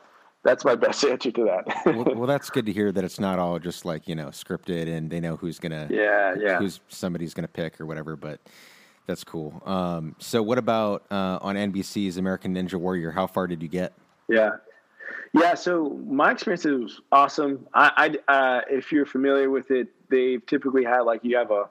that's 0.47 0.63
my 0.63 0.75
best 0.75 1.03
answer 1.03 1.29
to 1.29 1.43
that. 1.43 1.85
well, 1.85 2.15
well, 2.15 2.25
that's 2.27 2.49
good 2.49 2.65
to 2.65 2.71
hear 2.71 2.91
that 2.93 3.03
it's 3.03 3.19
not 3.19 3.37
all 3.37 3.59
just 3.59 3.83
like 3.83 4.07
you 4.07 4.15
know 4.15 4.27
scripted 4.27 4.87
and 4.87 5.09
they 5.11 5.19
know 5.19 5.35
who's 5.35 5.59
gonna 5.59 5.87
yeah 5.91 6.33
yeah 6.39 6.57
who's 6.57 6.79
somebody's 6.87 7.33
gonna 7.33 7.47
pick 7.47 7.79
or 7.81 7.85
whatever. 7.85 8.15
But 8.15 8.39
that's 9.05 9.23
cool. 9.23 9.61
Um, 9.65 10.15
so 10.19 10.41
what 10.41 10.57
about 10.57 11.05
uh, 11.11 11.39
on 11.41 11.55
NBC's 11.55 12.17
American 12.17 12.55
Ninja 12.55 12.75
Warrior? 12.75 13.11
How 13.11 13.27
far 13.27 13.47
did 13.47 13.61
you 13.61 13.67
get? 13.67 13.93
Yeah. 14.29 14.51
Yeah, 15.33 15.55
so 15.55 15.89
my 16.07 16.31
experience 16.31 16.65
was 16.65 17.01
awesome. 17.11 17.67
I, 17.73 18.17
I 18.27 18.33
uh, 18.33 18.61
if 18.69 18.91
you're 18.91 19.05
familiar 19.05 19.49
with 19.49 19.71
it, 19.71 19.89
they've 20.09 20.45
typically 20.45 20.83
had 20.83 21.01
like 21.01 21.23
you 21.23 21.37
have 21.37 21.51
a 21.51 21.69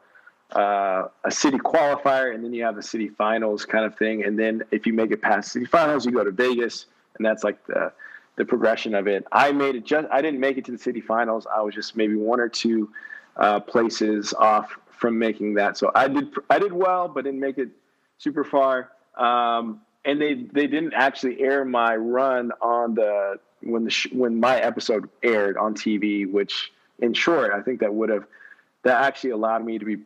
uh, 0.57 1.09
a 1.25 1.31
city 1.31 1.59
qualifier, 1.59 2.35
and 2.35 2.45
then 2.45 2.53
you 2.53 2.63
have 2.63 2.77
a 2.77 2.83
city 2.83 3.09
finals 3.09 3.65
kind 3.65 3.85
of 3.85 3.97
thing. 3.97 4.25
And 4.25 4.39
then 4.39 4.63
if 4.71 4.87
you 4.87 4.93
make 4.93 5.11
it 5.11 5.23
past 5.23 5.53
city 5.53 5.65
finals, 5.65 6.05
you 6.07 6.13
go 6.13 6.25
to 6.25 6.31
Vegas, 6.31 6.87
and 7.17 7.27
that's 7.27 7.43
like 7.43 7.67
the 7.67 7.93
the 8.37 8.45
progression 8.45 8.95
of 8.95 9.07
it. 9.07 9.27
I 9.33 9.53
made 9.53 9.75
it 9.75 9.85
just 9.85 10.07
I 10.11 10.23
didn't 10.23 10.41
make 10.41 10.59
it 10.59 10.65
to 10.67 10.73
the 10.73 10.79
city 10.79 11.01
finals. 11.01 11.47
I 11.55 11.63
was 11.63 11.75
just 11.75 11.97
maybe 11.97 12.15
one 12.15 12.41
or 12.41 12.49
two 12.49 12.91
uh, 13.37 13.61
places 13.61 14.33
off 14.35 14.79
from 14.91 15.19
making 15.19 15.55
that. 15.55 15.77
So 15.77 15.91
I 15.95 16.09
did 16.09 16.35
I 16.49 16.59
did 16.59 16.73
well, 16.73 17.09
but 17.09 17.25
didn't 17.25 17.41
make 17.41 17.59
it 17.59 17.71
super 18.19 18.45
far. 18.45 18.93
Um, 19.17 19.81
and 20.05 20.21
they 20.21 20.35
they 20.35 20.67
didn't 20.67 20.95
actually 20.95 21.41
air 21.41 21.65
my 21.65 21.97
run 21.97 22.53
on 22.61 22.95
the 22.95 23.39
when 23.63 23.85
the 23.85 23.91
sh- 23.91 24.13
when 24.13 24.39
my 24.39 24.59
episode 24.59 25.09
aired 25.23 25.57
on 25.57 25.75
TV, 25.75 26.31
which 26.31 26.73
in 26.99 27.15
short 27.15 27.53
I 27.53 27.63
think 27.63 27.81
that 27.81 27.93
would 27.93 28.11
have 28.11 28.27
that 28.85 29.03
actually 29.03 29.31
allowed 29.31 29.65
me 29.65 29.79
to 29.79 29.85
be 29.85 29.99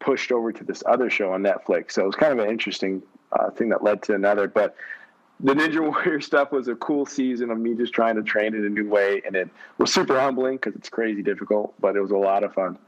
pushed 0.00 0.30
over 0.30 0.52
to 0.52 0.62
this 0.62 0.82
other 0.86 1.10
show 1.10 1.32
on 1.32 1.42
Netflix. 1.42 1.92
So 1.92 2.02
it 2.02 2.06
was 2.06 2.14
kind 2.14 2.32
of 2.32 2.38
an 2.38 2.50
interesting 2.50 3.02
uh, 3.32 3.50
thing 3.50 3.68
that 3.70 3.82
led 3.82 4.02
to 4.04 4.14
another. 4.14 4.46
But 4.46 4.76
the 5.40 5.54
Ninja 5.54 5.80
Warrior 5.90 6.20
stuff 6.20 6.52
was 6.52 6.68
a 6.68 6.74
cool 6.76 7.06
season 7.06 7.50
of 7.50 7.58
me 7.58 7.74
just 7.74 7.92
trying 7.92 8.16
to 8.16 8.22
train 8.22 8.54
in 8.54 8.64
a 8.64 8.68
new 8.68 8.88
way, 8.88 9.22
and 9.24 9.36
it 9.36 9.48
was 9.78 9.92
super 9.92 10.18
humbling 10.18 10.56
because 10.56 10.74
it's 10.74 10.88
crazy 10.88 11.22
difficult, 11.22 11.74
but 11.80 11.96
it 11.96 12.00
was 12.00 12.10
a 12.10 12.16
lot 12.16 12.44
of 12.44 12.52
fun. 12.54 12.78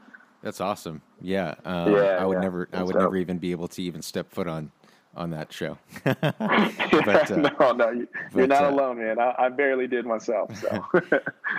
That's 0.41 0.59
awesome. 0.59 1.01
Yeah, 1.21 1.55
um, 1.65 1.93
yeah 1.93 2.17
I 2.19 2.25
would 2.25 2.35
yeah. 2.35 2.41
never, 2.41 2.69
I 2.73 2.83
would 2.83 2.95
never 2.95 3.15
even 3.17 3.37
be 3.37 3.51
able 3.51 3.67
to 3.69 3.81
even 3.81 4.01
step 4.01 4.31
foot 4.31 4.47
on 4.47 4.71
on 5.15 5.29
that 5.31 5.51
show. 5.51 5.77
but, 6.03 6.17
uh, 6.39 7.35
no, 7.35 7.71
no, 7.73 7.91
you, 7.91 8.07
are 8.35 8.47
not 8.47 8.63
uh, 8.63 8.69
alone, 8.69 8.99
man. 8.99 9.19
I, 9.19 9.35
I, 9.37 9.49
barely 9.49 9.87
did 9.87 10.05
myself. 10.05 10.55
So, 10.57 10.85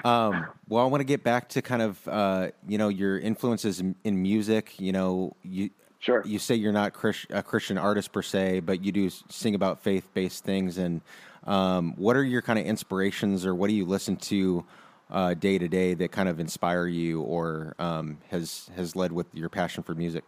um, 0.04 0.46
well, 0.68 0.84
I 0.84 0.88
want 0.88 1.00
to 1.00 1.04
get 1.04 1.22
back 1.22 1.48
to 1.50 1.62
kind 1.62 1.82
of 1.82 2.08
uh, 2.08 2.50
you 2.66 2.78
know 2.78 2.88
your 2.88 3.18
influences 3.18 3.80
in, 3.80 3.94
in, 4.04 4.22
music. 4.22 4.80
You 4.80 4.92
know, 4.92 5.36
you 5.42 5.70
sure 6.02 6.22
you 6.26 6.38
say 6.38 6.54
you're 6.54 6.72
not 6.72 6.92
Chris, 6.92 7.24
a 7.30 7.42
Christian 7.42 7.78
artist 7.78 8.12
per 8.12 8.20
se, 8.20 8.60
but 8.60 8.84
you 8.84 8.92
do 8.92 9.08
sing 9.30 9.54
about 9.54 9.82
faith 9.82 10.06
based 10.12 10.44
things. 10.44 10.76
And 10.76 11.00
um, 11.44 11.94
what 11.96 12.16
are 12.16 12.24
your 12.24 12.42
kind 12.42 12.58
of 12.58 12.66
inspirations, 12.66 13.46
or 13.46 13.54
what 13.54 13.68
do 13.68 13.74
you 13.74 13.86
listen 13.86 14.16
to? 14.16 14.64
Uh, 15.10 15.34
day 15.34 15.58
to 15.58 15.68
day 15.68 15.92
that 15.92 16.10
kind 16.10 16.26
of 16.26 16.40
inspire 16.40 16.86
you 16.86 17.20
or 17.20 17.74
um, 17.78 18.16
has 18.30 18.70
has 18.76 18.96
led 18.96 19.12
with 19.12 19.26
your 19.34 19.50
passion 19.50 19.82
for 19.82 19.94
music? 19.94 20.24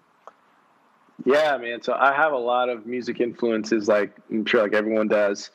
Yeah, 1.24 1.56
man. 1.56 1.80
So 1.80 1.94
I 1.94 2.12
have 2.12 2.32
a 2.32 2.38
lot 2.38 2.68
of 2.68 2.84
music 2.84 3.20
influences, 3.20 3.88
like 3.88 4.14
I'm 4.30 4.44
sure 4.44 4.62
like 4.62 4.74
everyone 4.74 5.08
does. 5.08 5.50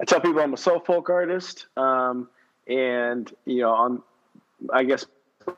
I 0.00 0.04
tell 0.04 0.20
people 0.20 0.40
I'm 0.40 0.54
a 0.54 0.56
soul 0.56 0.80
folk 0.80 1.10
artist, 1.10 1.66
um, 1.76 2.28
and 2.66 3.30
you 3.44 3.62
know, 3.62 3.70
on 3.70 4.02
I 4.72 4.84
guess 4.84 5.04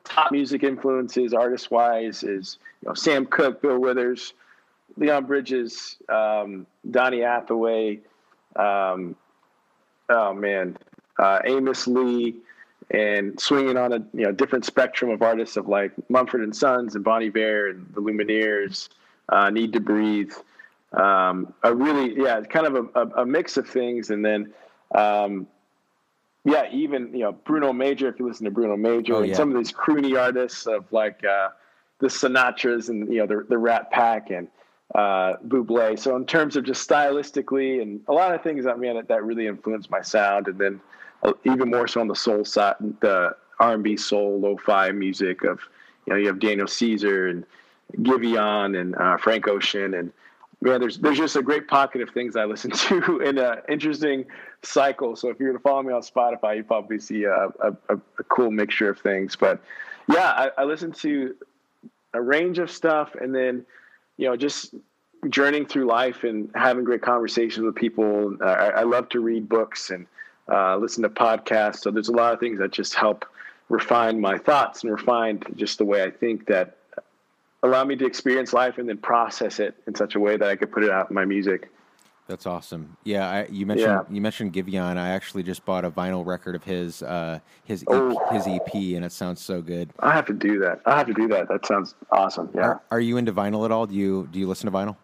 top 0.03 0.31
music 0.31 0.63
influences, 0.63 1.33
artist 1.33 1.71
wise, 1.71 2.23
is 2.23 2.57
you 2.81 2.89
know 2.89 2.93
Sam 2.93 3.25
Cooke, 3.25 3.61
Bill 3.61 3.79
Withers, 3.79 4.33
Leon 4.97 5.25
Bridges, 5.25 5.97
um, 6.09 6.65
Donny 6.89 7.21
Hathaway. 7.21 7.99
Um, 8.55 9.15
oh 10.09 10.33
man, 10.33 10.77
uh, 11.17 11.39
Amos 11.45 11.87
Lee, 11.87 12.35
and 12.91 13.39
swinging 13.39 13.77
on 13.77 13.93
a 13.93 13.97
you 14.13 14.25
know 14.25 14.31
different 14.31 14.65
spectrum 14.65 15.11
of 15.11 15.21
artists 15.21 15.57
of 15.57 15.67
like 15.67 15.91
Mumford 16.09 16.41
and 16.41 16.55
Sons 16.55 16.95
and 16.95 17.03
Bon 17.03 17.23
Iver 17.23 17.69
and 17.69 17.93
the 17.93 18.01
Lumineers 18.01 18.89
uh, 19.29 19.49
Need 19.49 19.73
to 19.73 19.79
Breathe. 19.79 20.33
Um, 20.93 21.53
a 21.63 21.73
really, 21.73 22.15
yeah, 22.15 22.41
kind 22.41 22.67
of 22.67 22.75
a, 22.75 22.99
a, 22.99 23.21
a 23.21 23.25
mix 23.25 23.57
of 23.57 23.67
things. 23.67 24.11
And 24.11 24.23
then, 24.23 24.53
um, 24.93 25.47
yeah, 26.45 26.67
even, 26.71 27.13
you 27.13 27.19
know, 27.19 27.31
Bruno 27.31 27.73
Major, 27.73 28.09
if 28.09 28.19
you 28.19 28.27
listen 28.27 28.45
to 28.45 28.51
Bruno 28.51 28.75
Major, 28.75 29.15
oh, 29.15 29.23
and 29.23 29.35
some 29.35 29.51
of 29.51 29.57
these 29.57 29.71
croony 29.71 30.19
artists 30.19 30.67
of 30.67 30.91
like 30.91 31.23
uh, 31.23 31.49
the 31.99 32.07
Sinatras 32.07 32.89
and, 32.89 33.11
you 33.11 33.19
know, 33.19 33.27
the, 33.27 33.45
the 33.47 33.57
Rat 33.57 33.91
Pack 33.91 34.29
and 34.29 34.47
uh, 34.95 35.37
Buble. 35.47 35.97
So 35.97 36.15
in 36.15 36.25
terms 36.25 36.55
of 36.55 36.65
just 36.65 36.87
stylistically 36.87 37.81
and 37.81 38.01
a 38.07 38.13
lot 38.13 38.33
of 38.33 38.43
things 38.43 38.65
I 38.65 38.75
mean 38.75 38.95
that, 38.95 39.07
that 39.07 39.23
really 39.23 39.47
influenced 39.47 39.89
my 39.89 40.01
sound. 40.01 40.47
And 40.47 40.59
then 40.59 40.81
uh, 41.23 41.33
even 41.45 41.69
more 41.69 41.87
so 41.87 42.01
on 42.01 42.07
the 42.07 42.15
soul 42.15 42.43
side, 42.43 42.75
the 42.99 43.35
R&B 43.59 43.97
soul, 43.97 44.39
lo-fi 44.39 44.91
music 44.91 45.43
of, 45.43 45.61
you 46.05 46.13
know, 46.13 46.19
you 46.19 46.27
have 46.27 46.39
Daniel 46.39 46.67
Caesar 46.67 47.27
and, 47.27 47.45
Giveon 48.01 48.79
and 48.79 48.95
uh, 48.95 49.17
Frank 49.17 49.47
Ocean 49.47 49.93
and 49.93 50.11
man, 50.63 50.79
there's 50.79 50.97
there's 50.97 51.17
just 51.17 51.35
a 51.35 51.41
great 51.41 51.67
pocket 51.67 52.01
of 52.01 52.09
things 52.09 52.35
I 52.35 52.45
listen 52.45 52.71
to 52.87 53.19
in 53.19 53.37
an 53.37 53.57
interesting 53.69 54.25
cycle. 54.63 55.15
So 55.15 55.29
if 55.29 55.39
you 55.39 55.47
were 55.47 55.53
to 55.53 55.59
follow 55.59 55.83
me 55.83 55.93
on 55.93 56.01
Spotify, 56.01 56.57
you 56.57 56.63
probably 56.63 56.99
see 56.99 57.25
a, 57.25 57.49
a, 57.61 57.73
a 57.89 58.23
cool 58.29 58.51
mixture 58.51 58.89
of 58.89 58.99
things. 58.99 59.35
But 59.35 59.61
yeah, 60.09 60.31
I, 60.31 60.61
I, 60.61 60.63
listen 60.63 60.91
to 60.93 61.35
a 62.13 62.21
range 62.21 62.59
of 62.59 62.71
stuff, 62.71 63.15
and 63.15 63.35
then 63.35 63.65
you 64.17 64.27
know 64.27 64.35
just 64.35 64.73
journeying 65.29 65.65
through 65.65 65.85
life 65.85 66.23
and 66.23 66.49
having 66.55 66.83
great 66.83 67.01
conversations 67.01 67.65
with 67.65 67.75
people. 67.75 68.37
I, 68.41 68.69
I 68.69 68.83
love 68.83 69.09
to 69.09 69.19
read 69.19 69.47
books 69.47 69.89
and 69.89 70.07
uh, 70.51 70.77
listen 70.77 71.03
to 71.03 71.09
podcasts. 71.09 71.79
So 71.79 71.91
there's 71.91 72.09
a 72.09 72.13
lot 72.13 72.33
of 72.33 72.39
things 72.39 72.59
that 72.59 72.71
just 72.71 72.93
help 72.93 73.25
refine 73.69 74.19
my 74.19 74.37
thoughts 74.37 74.83
and 74.83 74.91
refine 74.91 75.41
just 75.55 75.77
the 75.77 75.85
way 75.85 76.03
I 76.03 76.11
think 76.11 76.47
that 76.47 76.77
allow 77.63 77.83
me 77.83 77.95
to 77.95 78.05
experience 78.05 78.53
life 78.53 78.77
and 78.77 78.87
then 78.87 78.97
process 78.97 79.59
it 79.59 79.75
in 79.87 79.95
such 79.95 80.15
a 80.15 80.19
way 80.19 80.37
that 80.37 80.47
I 80.47 80.55
could 80.55 80.71
put 80.71 80.83
it 80.83 80.91
out 80.91 81.09
in 81.09 81.15
my 81.15 81.25
music. 81.25 81.71
That's 82.27 82.45
awesome. 82.45 82.95
Yeah, 83.03 83.29
I, 83.29 83.45
you 83.47 83.65
mentioned 83.65 83.87
yeah. 83.87 84.03
you 84.09 84.21
mentioned 84.21 84.53
Giveon. 84.53 84.97
I 84.97 85.09
actually 85.09 85.43
just 85.43 85.65
bought 85.65 85.83
a 85.83 85.91
vinyl 85.91 86.25
record 86.25 86.55
of 86.55 86.63
his 86.63 87.03
uh, 87.03 87.39
his 87.65 87.83
oh. 87.87 88.11
EP, 88.11 88.33
his 88.33 88.47
EP, 88.47 88.73
and 88.95 89.03
it 89.03 89.11
sounds 89.11 89.41
so 89.41 89.61
good. 89.61 89.89
I 89.99 90.13
have 90.13 90.25
to 90.27 90.33
do 90.33 90.57
that. 90.59 90.81
I 90.85 90.97
have 90.97 91.07
to 91.07 91.13
do 91.13 91.27
that. 91.29 91.49
That 91.49 91.65
sounds 91.65 91.95
awesome. 92.11 92.49
Yeah. 92.55 92.61
Are, 92.61 92.81
are 92.91 92.99
you 93.01 93.17
into 93.17 93.33
vinyl 93.33 93.65
at 93.65 93.71
all? 93.71 93.87
Do 93.87 93.95
you 93.95 94.29
do 94.31 94.39
you 94.39 94.47
listen 94.47 94.71
to 94.71 94.77
vinyl? 94.77 94.95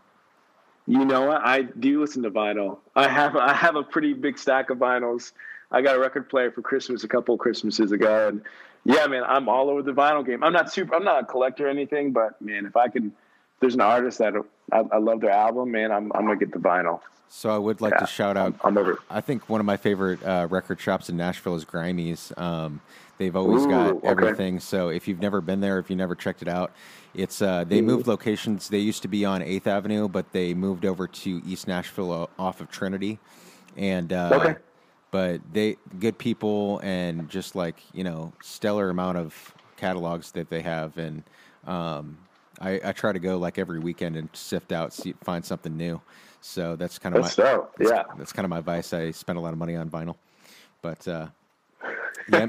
You 0.88 1.04
know 1.04 1.28
what? 1.28 1.42
I 1.44 1.64
do 1.64 2.00
listen 2.00 2.24
to 2.24 2.32
vinyl. 2.32 2.78
I 2.96 3.10
have 3.10 3.36
I 3.36 3.54
have 3.54 3.76
a 3.76 3.84
pretty 3.84 4.14
big 4.14 4.38
stack 4.38 4.70
of 4.70 4.78
vinyls. 4.78 5.34
I 5.72 5.82
got 5.82 5.98
a 5.98 6.00
record 6.00 6.30
player 6.30 6.52
for 6.52 6.62
Christmas 6.62 7.04
a 7.04 7.08
couple 7.08 7.36
of 7.36 7.42
Christmases 7.42 7.92
ago, 7.92 8.30
and 8.30 8.42
yeah, 8.86 9.08
man, 9.08 9.24
I'm 9.24 9.50
all 9.50 9.70
over 9.70 9.84
the 9.84 9.92
vinyl 9.92 10.26
game. 10.26 10.44
I'm 10.44 10.54
not 10.54 10.72
super. 10.72 10.96
I'm 10.96 11.04
not 11.04 11.24
a 11.24 11.26
collector 11.26 11.68
or 11.68 11.70
anything, 11.70 12.12
but 12.12 12.42
man, 12.42 12.66
if 12.66 12.76
I 12.76 12.88
can, 12.88 13.12
there's 13.60 13.76
an 13.76 13.82
artist 13.82 14.20
that 14.20 14.34
I, 14.72 14.80
I, 14.92 14.98
love 14.98 15.22
their 15.22 15.32
album, 15.32 15.72
man, 15.72 15.92
I'm 15.92 16.12
I'm 16.14 16.26
gonna 16.26 16.38
get 16.38 16.52
the 16.52 16.60
vinyl. 16.60 17.02
So 17.28 17.50
I 17.52 17.58
would 17.58 17.82
like 17.82 17.94
yeah, 17.94 18.00
to 18.00 18.08
shout 18.08 18.38
out. 18.38 18.56
I'm, 18.64 18.78
I'm, 18.78 18.78
over. 18.78 19.00
I 19.10 19.22
think 19.22 19.48
one 19.50 19.60
of 19.60 19.66
my 19.66 19.78
favorite 19.78 20.24
uh, 20.24 20.48
record 20.50 20.80
shops 20.80 21.10
in 21.10 21.18
Nashville 21.18 21.56
is 21.56 21.64
Grimey's. 21.64 22.34
Um, 22.38 22.82
they've 23.20 23.36
always 23.36 23.66
Ooh, 23.66 23.70
got 23.70 24.04
everything. 24.04 24.56
Okay. 24.56 24.62
So 24.62 24.90
if 24.90 25.08
you've 25.08 25.20
never 25.20 25.40
been 25.40 25.60
there, 25.60 25.78
if 25.78 25.90
you 25.90 25.96
never 25.96 26.16
checked 26.16 26.42
it 26.42 26.48
out, 26.48 26.72
it's 27.14 27.42
uh, 27.42 27.66
they 27.66 27.82
moved 27.82 28.08
locations. 28.08 28.70
They 28.70 28.80
used 28.80 29.04
to 29.04 29.08
be 29.08 29.26
on 29.26 29.44
Eighth 29.44 29.68
Avenue, 29.68 30.08
but 30.08 30.32
they 30.32 30.54
moved 30.54 30.86
over 30.86 31.08
to 31.08 31.42
East 31.46 31.68
Nashville 31.68 32.12
uh, 32.12 32.42
off 32.42 32.62
of 32.62 32.72
Trinity, 32.72 33.20
and 33.78 34.12
uh, 34.12 34.30
okay 34.34 34.56
but 35.12 35.42
they 35.52 35.78
good 36.00 36.18
people 36.18 36.80
and 36.84 37.30
just 37.30 37.56
like 37.56 37.82
you 37.94 38.04
know 38.04 38.34
stellar 38.42 38.90
amount 38.90 39.18
of 39.18 39.54
catalogs 39.80 40.32
that 40.34 40.50
they 40.50 40.62
have. 40.62 40.98
And 40.98 41.24
um, 41.66 42.18
I, 42.60 42.80
I, 42.84 42.92
try 42.92 43.12
to 43.14 43.20
go 43.20 43.38
like 43.38 43.58
every 43.58 43.80
weekend 43.80 44.16
and 44.18 44.30
sift 44.34 44.72
out 44.72 44.94
see, 44.94 45.14
find 45.24 45.44
something 45.44 45.76
new. 45.76 46.02
So 46.42 46.76
that's 46.76 47.00
kind 47.00 47.16
of 47.16 47.24
that's 47.24 47.38
my 47.38 47.44
so, 47.44 47.70
yeah. 47.80 47.90
that's, 47.90 48.18
that's, 48.18 48.34
kind 48.34 48.46
of 48.46 48.50
my 48.50 48.62
vice. 48.62 48.94
I 48.94 49.12
spend 49.12 49.38
a 49.38 49.42
lot 49.42 49.54
of 49.54 49.60
money 49.60 49.76
on 49.76 49.90
vinyl. 49.90 50.16
But 50.82 51.08
uh, 51.08 51.28
yeah. 52.32 52.48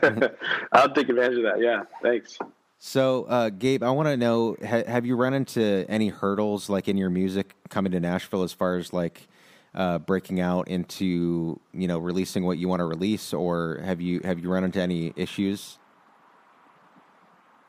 i'll 0.72 0.92
take 0.92 1.08
advantage 1.08 1.38
of 1.38 1.44
that. 1.44 1.60
Yeah. 1.60 1.82
Thanks. 2.02 2.38
So 2.78 3.24
uh, 3.24 3.50
gabe 3.50 3.82
i 3.82 3.90
want 3.90 4.08
to 4.08 4.16
know 4.16 4.56
ha- 4.66 4.84
have 4.86 5.04
you 5.04 5.14
run 5.14 5.34
into 5.34 5.84
any 5.88 6.08
hurdles 6.08 6.70
like 6.70 6.88
in 6.88 6.96
your 6.96 7.10
music 7.10 7.54
coming 7.68 7.92
to 7.92 8.00
nashville 8.00 8.42
as 8.42 8.54
far 8.54 8.76
as 8.76 8.94
like 8.94 9.28
uh, 9.74 9.98
breaking 9.98 10.40
out 10.40 10.68
into 10.68 11.60
you 11.72 11.88
know 11.88 11.98
releasing 11.98 12.44
what 12.44 12.58
you 12.58 12.68
want 12.68 12.80
to 12.80 12.84
release, 12.84 13.32
or 13.32 13.80
have 13.84 14.00
you 14.00 14.20
have 14.24 14.38
you 14.38 14.50
run 14.50 14.64
into 14.64 14.80
any 14.80 15.12
issues? 15.16 15.78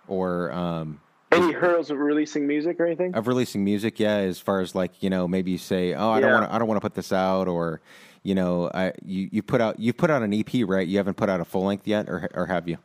Or 0.07 0.51
um, 0.51 0.99
any 1.31 1.53
hurdles 1.53 1.89
of 1.91 1.99
releasing 1.99 2.47
music 2.47 2.79
or 2.79 2.85
anything? 2.85 3.15
Of 3.15 3.27
releasing 3.27 3.63
music, 3.63 3.99
yeah. 3.99 4.17
As 4.17 4.39
far 4.39 4.61
as 4.61 4.75
like 4.75 5.01
you 5.01 5.09
know, 5.09 5.27
maybe 5.27 5.51
you 5.51 5.57
say, 5.57 5.93
"Oh, 5.93 6.09
I 6.09 6.15
yeah. 6.15 6.21
don't 6.21 6.41
want 6.41 6.51
I 6.51 6.59
don't 6.59 6.67
want 6.67 6.77
to 6.77 6.81
put 6.81 6.95
this 6.95 7.13
out," 7.13 7.47
or 7.47 7.81
you 8.23 8.35
know, 8.35 8.69
I 8.73 8.93
you 9.05 9.29
you 9.31 9.43
put 9.43 9.61
out 9.61 9.79
you 9.79 9.93
put 9.93 10.09
out 10.09 10.23
an 10.23 10.33
EP, 10.33 10.49
right? 10.65 10.87
You 10.87 10.97
haven't 10.97 11.15
put 11.15 11.29
out 11.29 11.39
a 11.39 11.45
full 11.45 11.63
length 11.63 11.87
yet, 11.87 12.09
or 12.09 12.29
or 12.33 12.47
have 12.47 12.67
you? 12.67 12.77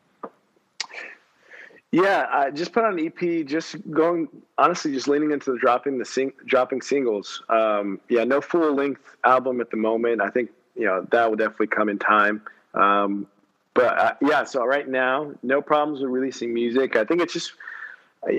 Yeah, 1.97 2.27
I 2.31 2.51
just 2.51 2.73
put 2.73 2.85
on 2.85 2.99
an 2.99 3.07
EP. 3.07 3.47
Just 3.47 3.77
going 3.91 4.29
honestly, 4.59 4.93
just 4.93 5.09
leaning 5.09 5.31
into 5.31 5.53
the 5.53 5.59
dropping 5.59 5.97
the 5.97 6.05
sing, 6.05 6.31
dropping 6.45 6.83
singles. 6.83 7.43
Um, 7.49 8.01
yeah, 8.11 8.23
no 8.25 8.43
full 8.43 8.75
length 8.75 9.17
album 9.25 9.63
at 9.63 9.71
the 9.71 9.79
moment. 9.79 10.21
I 10.21 10.29
think 10.29 10.51
you 10.75 10.85
know 10.85 11.07
that 11.11 11.31
will 11.31 11.39
definitely 11.39 11.69
come 11.69 11.89
in 11.89 11.99
time. 11.99 12.43
Um, 12.75 13.27
but 13.73 13.99
uh, 13.99 14.15
yeah, 14.21 14.45
so 14.45 14.67
right 14.67 14.87
now, 14.87 15.33
no 15.43 15.63
problems 15.63 16.03
with 16.03 16.11
releasing 16.11 16.53
music. 16.53 16.97
I 16.97 17.05
think 17.05 17.23
it's 17.23 17.33
just 17.33 17.55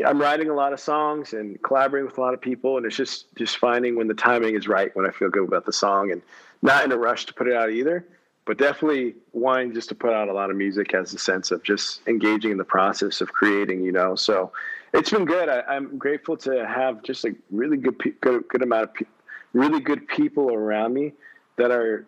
I'm 0.06 0.22
writing 0.22 0.52
a 0.52 0.54
lot 0.54 0.72
of 0.72 0.80
songs 0.80 1.34
and 1.34 1.60
collaborating 1.63 2.06
with 2.06 2.20
a 2.20 2.22
lot 2.22 2.36
of 2.36 2.41
people, 2.41 2.78
and 2.78 2.86
it's 2.86 2.96
just 2.96 3.26
just 3.38 3.58
finding 3.58 3.96
when 3.96 4.08
the 4.08 4.13
timing 4.13 4.54
is 4.54 4.67
right, 4.67 4.96
when 4.96 5.08
I 5.08 5.10
feel 5.10 5.30
good 5.30 5.48
about 5.48 5.65
the 5.65 5.74
song, 5.74 6.12
and 6.12 6.22
not 6.62 6.86
in 6.86 6.91
a 6.91 6.98
rush 6.98 7.26
to 7.26 7.34
put 7.34 7.48
it 7.48 7.56
out 7.56 7.72
either 7.72 8.06
but 8.48 8.58
definitely 8.58 9.14
wanting 9.34 9.74
just 9.74 9.90
to 9.90 9.96
put 9.96 10.14
out 10.14 10.30
a 10.30 10.34
lot 10.34 10.50
of 10.50 10.56
music 10.56 10.94
has 10.94 11.14
a 11.14 11.20
sense 11.20 11.52
of 11.52 11.62
just 11.64 12.00
engaging 12.08 12.50
in 12.50 12.58
the 12.58 12.64
process 12.64 13.20
of 13.20 13.34
creating, 13.34 13.84
you 13.84 13.92
know. 13.92 14.16
So 14.16 14.54
it's 14.94 15.12
been 15.12 15.26
good. 15.26 15.50
I, 15.50 15.76
am 15.76 15.98
grateful 15.98 16.38
to 16.38 16.66
have 16.66 17.04
just 17.04 17.26
a 17.26 17.36
really 17.52 17.76
good, 17.76 18.02
good, 18.22 18.48
good 18.48 18.64
amount 18.64 18.84
of 18.84 18.94
pe- 18.94 19.06
really 19.52 19.82
good 19.82 20.08
people 20.08 20.54
around 20.54 20.94
me 20.94 21.12
that 21.58 21.72
are 21.72 22.08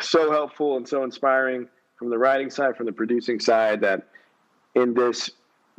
so 0.00 0.32
helpful 0.32 0.78
and 0.78 0.88
so 0.88 1.04
inspiring 1.04 1.68
from 1.96 2.08
the 2.08 2.16
writing 2.16 2.48
side, 2.48 2.74
from 2.74 2.86
the 2.86 2.92
producing 2.92 3.38
side. 3.38 3.82
That 3.82 4.08
in 4.74 4.94
this 4.94 5.30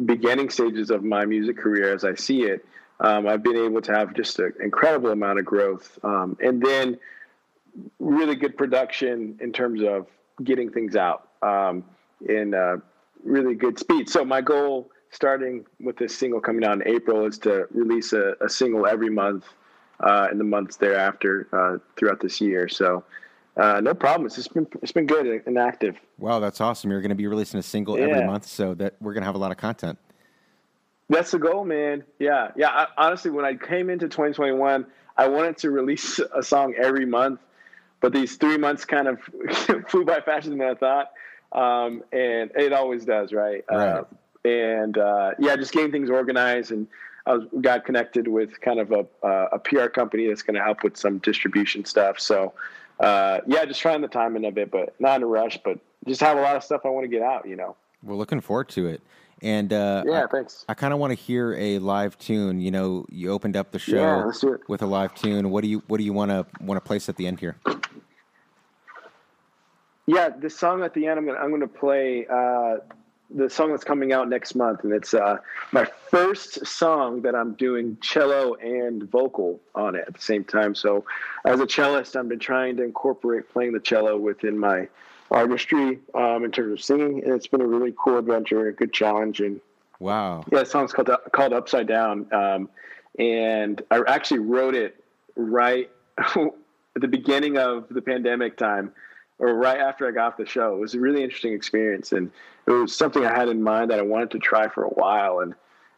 beginning 0.05 0.51
stages 0.51 0.91
of 0.91 1.03
my 1.03 1.25
music 1.25 1.57
career, 1.57 1.91
as 1.91 2.03
I 2.03 2.13
see 2.13 2.43
it, 2.43 2.63
um, 2.99 3.27
I've 3.27 3.41
been 3.41 3.57
able 3.57 3.81
to 3.81 3.91
have 3.91 4.13
just 4.13 4.37
an 4.37 4.53
incredible 4.61 5.09
amount 5.09 5.39
of 5.39 5.45
growth, 5.45 5.97
um, 6.03 6.37
and 6.43 6.61
then 6.61 6.99
really 7.99 8.35
good 8.35 8.57
production 8.57 9.37
in 9.41 9.51
terms 9.51 9.81
of 9.81 10.07
getting 10.43 10.71
things 10.71 10.95
out 10.95 11.29
um, 11.41 11.83
in 12.27 12.53
uh, 12.53 12.77
really 13.23 13.55
good 13.55 13.79
speed. 13.79 14.09
So 14.09 14.23
my 14.23 14.41
goal 14.41 14.89
starting 15.13 15.63
with 15.79 15.97
this 15.97 16.17
single 16.17 16.41
coming 16.41 16.65
out 16.65 16.73
in 16.73 16.87
April, 16.87 17.25
is 17.25 17.37
to 17.37 17.67
release 17.71 18.13
a, 18.13 18.33
a 18.41 18.49
single 18.49 18.87
every 18.87 19.09
month 19.09 19.45
uh, 19.99 20.27
in 20.31 20.37
the 20.37 20.43
months 20.43 20.75
thereafter 20.77 21.47
uh, 21.53 21.77
throughout 21.95 22.19
this 22.19 22.41
year. 22.41 22.67
So. 22.67 23.03
Uh, 23.55 23.79
no 23.79 23.93
problem. 23.93 24.25
It's 24.25 24.47
been 24.47 24.65
it's 24.81 24.91
been 24.91 25.05
good 25.05 25.27
and 25.45 25.59
active. 25.59 26.01
Wow, 26.17 26.39
that's 26.39 26.59
awesome! 26.59 26.89
You're 26.89 27.01
going 27.01 27.09
to 27.09 27.15
be 27.15 27.27
releasing 27.27 27.59
a 27.59 27.61
single 27.61 27.99
yeah. 27.99 28.05
every 28.05 28.25
month, 28.25 28.47
so 28.47 28.73
that 28.73 28.95
we're 28.99 29.13
going 29.13 29.21
to 29.21 29.27
have 29.27 29.35
a 29.35 29.37
lot 29.37 29.51
of 29.51 29.57
content. 29.57 29.99
That's 31.07 31.29
the 31.29 31.37
goal, 31.37 31.63
man. 31.63 32.03
Yeah, 32.17 32.49
yeah. 32.55 32.69
I, 32.69 32.87
honestly, 32.97 33.29
when 33.29 33.45
I 33.45 33.53
came 33.53 33.91
into 33.91 34.07
2021, 34.07 34.87
I 35.17 35.27
wanted 35.27 35.59
to 35.59 35.69
release 35.69 36.19
a 36.35 36.41
song 36.41 36.73
every 36.81 37.05
month, 37.05 37.41
but 38.03 38.11
these 38.11 38.35
three 38.35 38.57
months 38.57 38.83
kind 38.83 39.07
of 39.07 39.19
flew 39.87 40.03
by 40.03 40.19
faster 40.19 40.49
than 40.49 40.61
I 40.61 40.73
thought, 40.73 41.13
um, 41.53 42.03
and 42.11 42.51
it 42.53 42.73
always 42.73 43.05
does, 43.05 43.31
right? 43.31 43.63
Right. 43.71 43.89
Uh, 43.89 44.03
and 44.43 44.97
uh, 44.97 45.31
yeah, 45.39 45.55
just 45.55 45.71
getting 45.71 45.93
things 45.93 46.09
organized, 46.09 46.73
and 46.73 46.85
I 47.25 47.35
was, 47.35 47.45
got 47.61 47.85
connected 47.85 48.27
with 48.27 48.59
kind 48.59 48.81
of 48.81 48.91
a, 48.91 49.05
uh, 49.25 49.47
a 49.53 49.59
PR 49.59 49.85
company 49.85 50.27
that's 50.27 50.41
going 50.41 50.55
to 50.55 50.61
help 50.61 50.83
with 50.83 50.97
some 50.97 51.19
distribution 51.19 51.85
stuff. 51.85 52.19
So 52.19 52.51
uh, 52.99 53.39
yeah, 53.47 53.63
just 53.63 53.79
trying 53.79 54.01
the 54.01 54.09
timing 54.09 54.43
of 54.43 54.57
it, 54.57 54.69
but 54.69 54.99
not 54.99 55.15
in 55.15 55.23
a 55.23 55.27
rush. 55.27 55.57
But 55.63 55.79
just 56.05 56.19
have 56.19 56.37
a 56.37 56.41
lot 56.41 56.57
of 56.57 56.63
stuff 56.65 56.81
I 56.83 56.89
want 56.89 57.05
to 57.05 57.07
get 57.07 57.21
out. 57.21 57.47
You 57.47 57.55
know. 57.55 57.77
We're 58.03 58.15
looking 58.15 58.41
forward 58.41 58.67
to 58.69 58.85
it. 58.85 59.01
And 59.43 59.73
uh, 59.73 60.03
yeah, 60.07 60.23
I, 60.23 60.27
thanks. 60.27 60.65
I 60.69 60.73
kind 60.73 60.93
of 60.93 60.99
want 60.99 61.11
to 61.11 61.15
hear 61.15 61.53
a 61.59 61.77
live 61.79 62.17
tune. 62.17 62.61
You 62.61 62.71
know, 62.71 63.05
you 63.09 63.29
opened 63.29 63.57
up 63.57 63.71
the 63.71 63.79
show 63.79 64.31
yeah, 64.41 64.55
with 64.69 64.81
a 64.81 64.85
live 64.85 65.13
tune. 65.13 65.49
What 65.49 65.61
do 65.61 65.67
you 65.67 65.83
What 65.87 65.97
do 65.97 66.05
you 66.05 66.13
want 66.13 66.31
to 66.31 66.45
want 66.61 66.77
to 66.77 66.81
place 66.81 67.09
at 67.09 67.17
the 67.17 67.27
end 67.27 67.41
here? 67.41 67.57
Yeah, 70.05 70.29
the 70.29 70.49
song 70.49 70.83
at 70.83 70.93
the 70.93 71.07
end, 71.07 71.19
I'm 71.19 71.25
gonna 71.25 71.39
I'm 71.39 71.51
gonna 71.51 71.67
play 71.67 72.25
uh, 72.25 72.77
the 73.33 73.49
song 73.49 73.71
that's 73.71 73.83
coming 73.83 74.13
out 74.13 74.29
next 74.29 74.55
month, 74.55 74.83
and 74.83 74.93
it's 74.93 75.13
uh, 75.13 75.37
my 75.71 75.85
first 76.09 76.65
song 76.65 77.21
that 77.23 77.35
I'm 77.35 77.53
doing 77.53 77.97
cello 78.01 78.55
and 78.55 79.03
vocal 79.03 79.59
on 79.75 79.95
it 79.95 80.05
at 80.07 80.13
the 80.13 80.21
same 80.21 80.43
time. 80.43 80.75
So, 80.75 81.05
as 81.45 81.59
a 81.59 81.67
cellist, 81.67 82.15
I've 82.15 82.29
been 82.29 82.39
trying 82.39 82.77
to 82.77 82.83
incorporate 82.83 83.51
playing 83.51 83.73
the 83.73 83.79
cello 83.79 84.17
within 84.17 84.57
my 84.57 84.87
artistry 85.31 85.99
um, 86.13 86.45
in 86.45 86.51
terms 86.51 86.73
of 86.73 86.81
singing, 86.81 87.23
and 87.23 87.33
it's 87.33 87.47
been 87.47 87.61
a 87.61 87.67
really 87.67 87.93
cool 87.97 88.17
adventure, 88.17 88.67
a 88.67 88.73
good 88.73 88.93
challenge, 88.93 89.39
and 89.39 89.59
wow, 89.99 90.43
yeah, 90.51 90.59
the 90.59 90.65
song's 90.65 90.93
called 90.93 91.09
called 91.31 91.53
Upside 91.53 91.87
Down, 91.87 92.31
um, 92.33 92.69
and 93.17 93.81
I 93.89 94.01
actually 94.07 94.39
wrote 94.39 94.75
it 94.75 95.03
right 95.35 95.89
at 96.17 97.01
the 97.01 97.07
beginning 97.07 97.57
of 97.57 97.87
the 97.89 98.01
pandemic 98.01 98.57
time 98.57 98.93
or 99.39 99.53
right 99.53 99.79
after 99.79 100.07
I 100.07 100.11
got 100.11 100.33
off 100.33 100.37
the 100.37 100.45
show. 100.45 100.75
It 100.75 100.79
was 100.79 100.93
a 100.93 100.99
really 100.99 101.23
interesting 101.23 101.53
experience, 101.53 102.11
and 102.11 102.31
it 102.65 102.71
was 102.71 102.95
something 102.95 103.25
I 103.25 103.35
had 103.35 103.49
in 103.49 103.61
mind 103.61 103.91
that 103.91 103.99
I 103.99 104.03
wanted 104.03 104.31
to 104.31 104.39
try 104.39 104.67
for 104.67 104.83
a 104.83 104.89
while, 104.89 105.39
and 105.39 105.53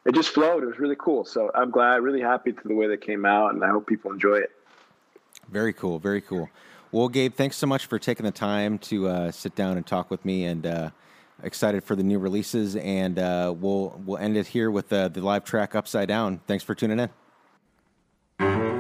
it 0.06 0.16
just 0.16 0.30
flowed. 0.30 0.64
It 0.64 0.68
was 0.68 0.80
really 0.80 0.96
cool. 0.98 1.26
So 1.26 1.52
I'm 1.54 1.72
glad, 1.72 2.02
really 2.02 2.22
happy 2.22 2.54
to 2.54 2.68
the 2.68 2.76
way 2.76 2.88
that 2.88 3.02
came 3.02 3.26
out, 3.26 3.54
and 3.54 3.64
I 3.64 3.70
hope 3.70 3.88
people 3.88 4.12
enjoy 4.12 4.36
it. 4.38 4.52
Very 5.50 5.74
cool. 5.74 6.00
Very 6.00 6.22
cool. 6.22 6.50
Well, 6.92 7.10
Gabe, 7.10 7.34
thanks 7.34 7.58
so 7.58 7.68
much 7.68 7.88
for 7.88 8.00
taking 8.00 8.26
the 8.26 8.32
time 8.32 8.78
to 8.80 9.08
uh, 9.08 9.32
sit 9.32 9.56
down 9.56 9.78
and 9.78 9.86
talk 9.86 10.10
with 10.10 10.24
me, 10.24 10.46
and 10.46 10.66
uh, 10.66 10.90
excited 11.44 11.84
for 11.84 11.96
the 11.96 12.04
new 12.04 12.20
releases. 12.20 12.76
And 12.78 13.20
uh, 13.20 13.54
we'll 13.58 14.02
we'll 14.06 14.18
end 14.18 14.38
it 14.38 14.48
here 14.48 14.72
with 14.72 14.90
the 14.90 15.10
live 15.16 15.44
track 15.44 15.76
"Upside 15.76 16.08
Down." 16.08 16.40
Thanks 16.48 16.64
for 16.64 16.74
tuning 16.74 17.00
in. 18.40 18.75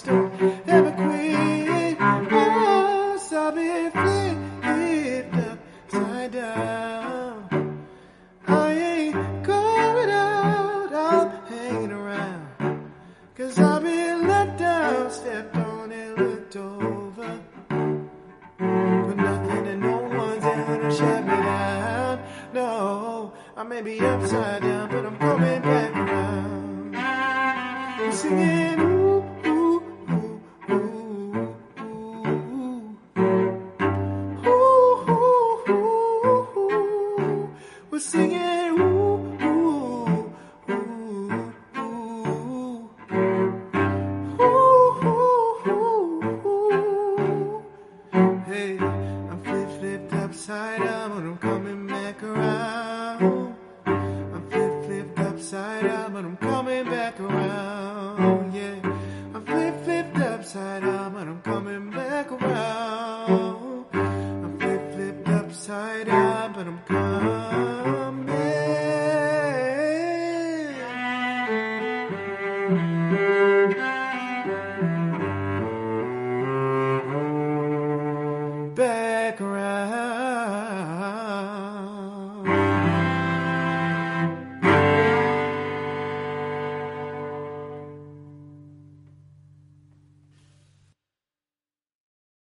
Back 0.00 0.08
around. 0.08 0.21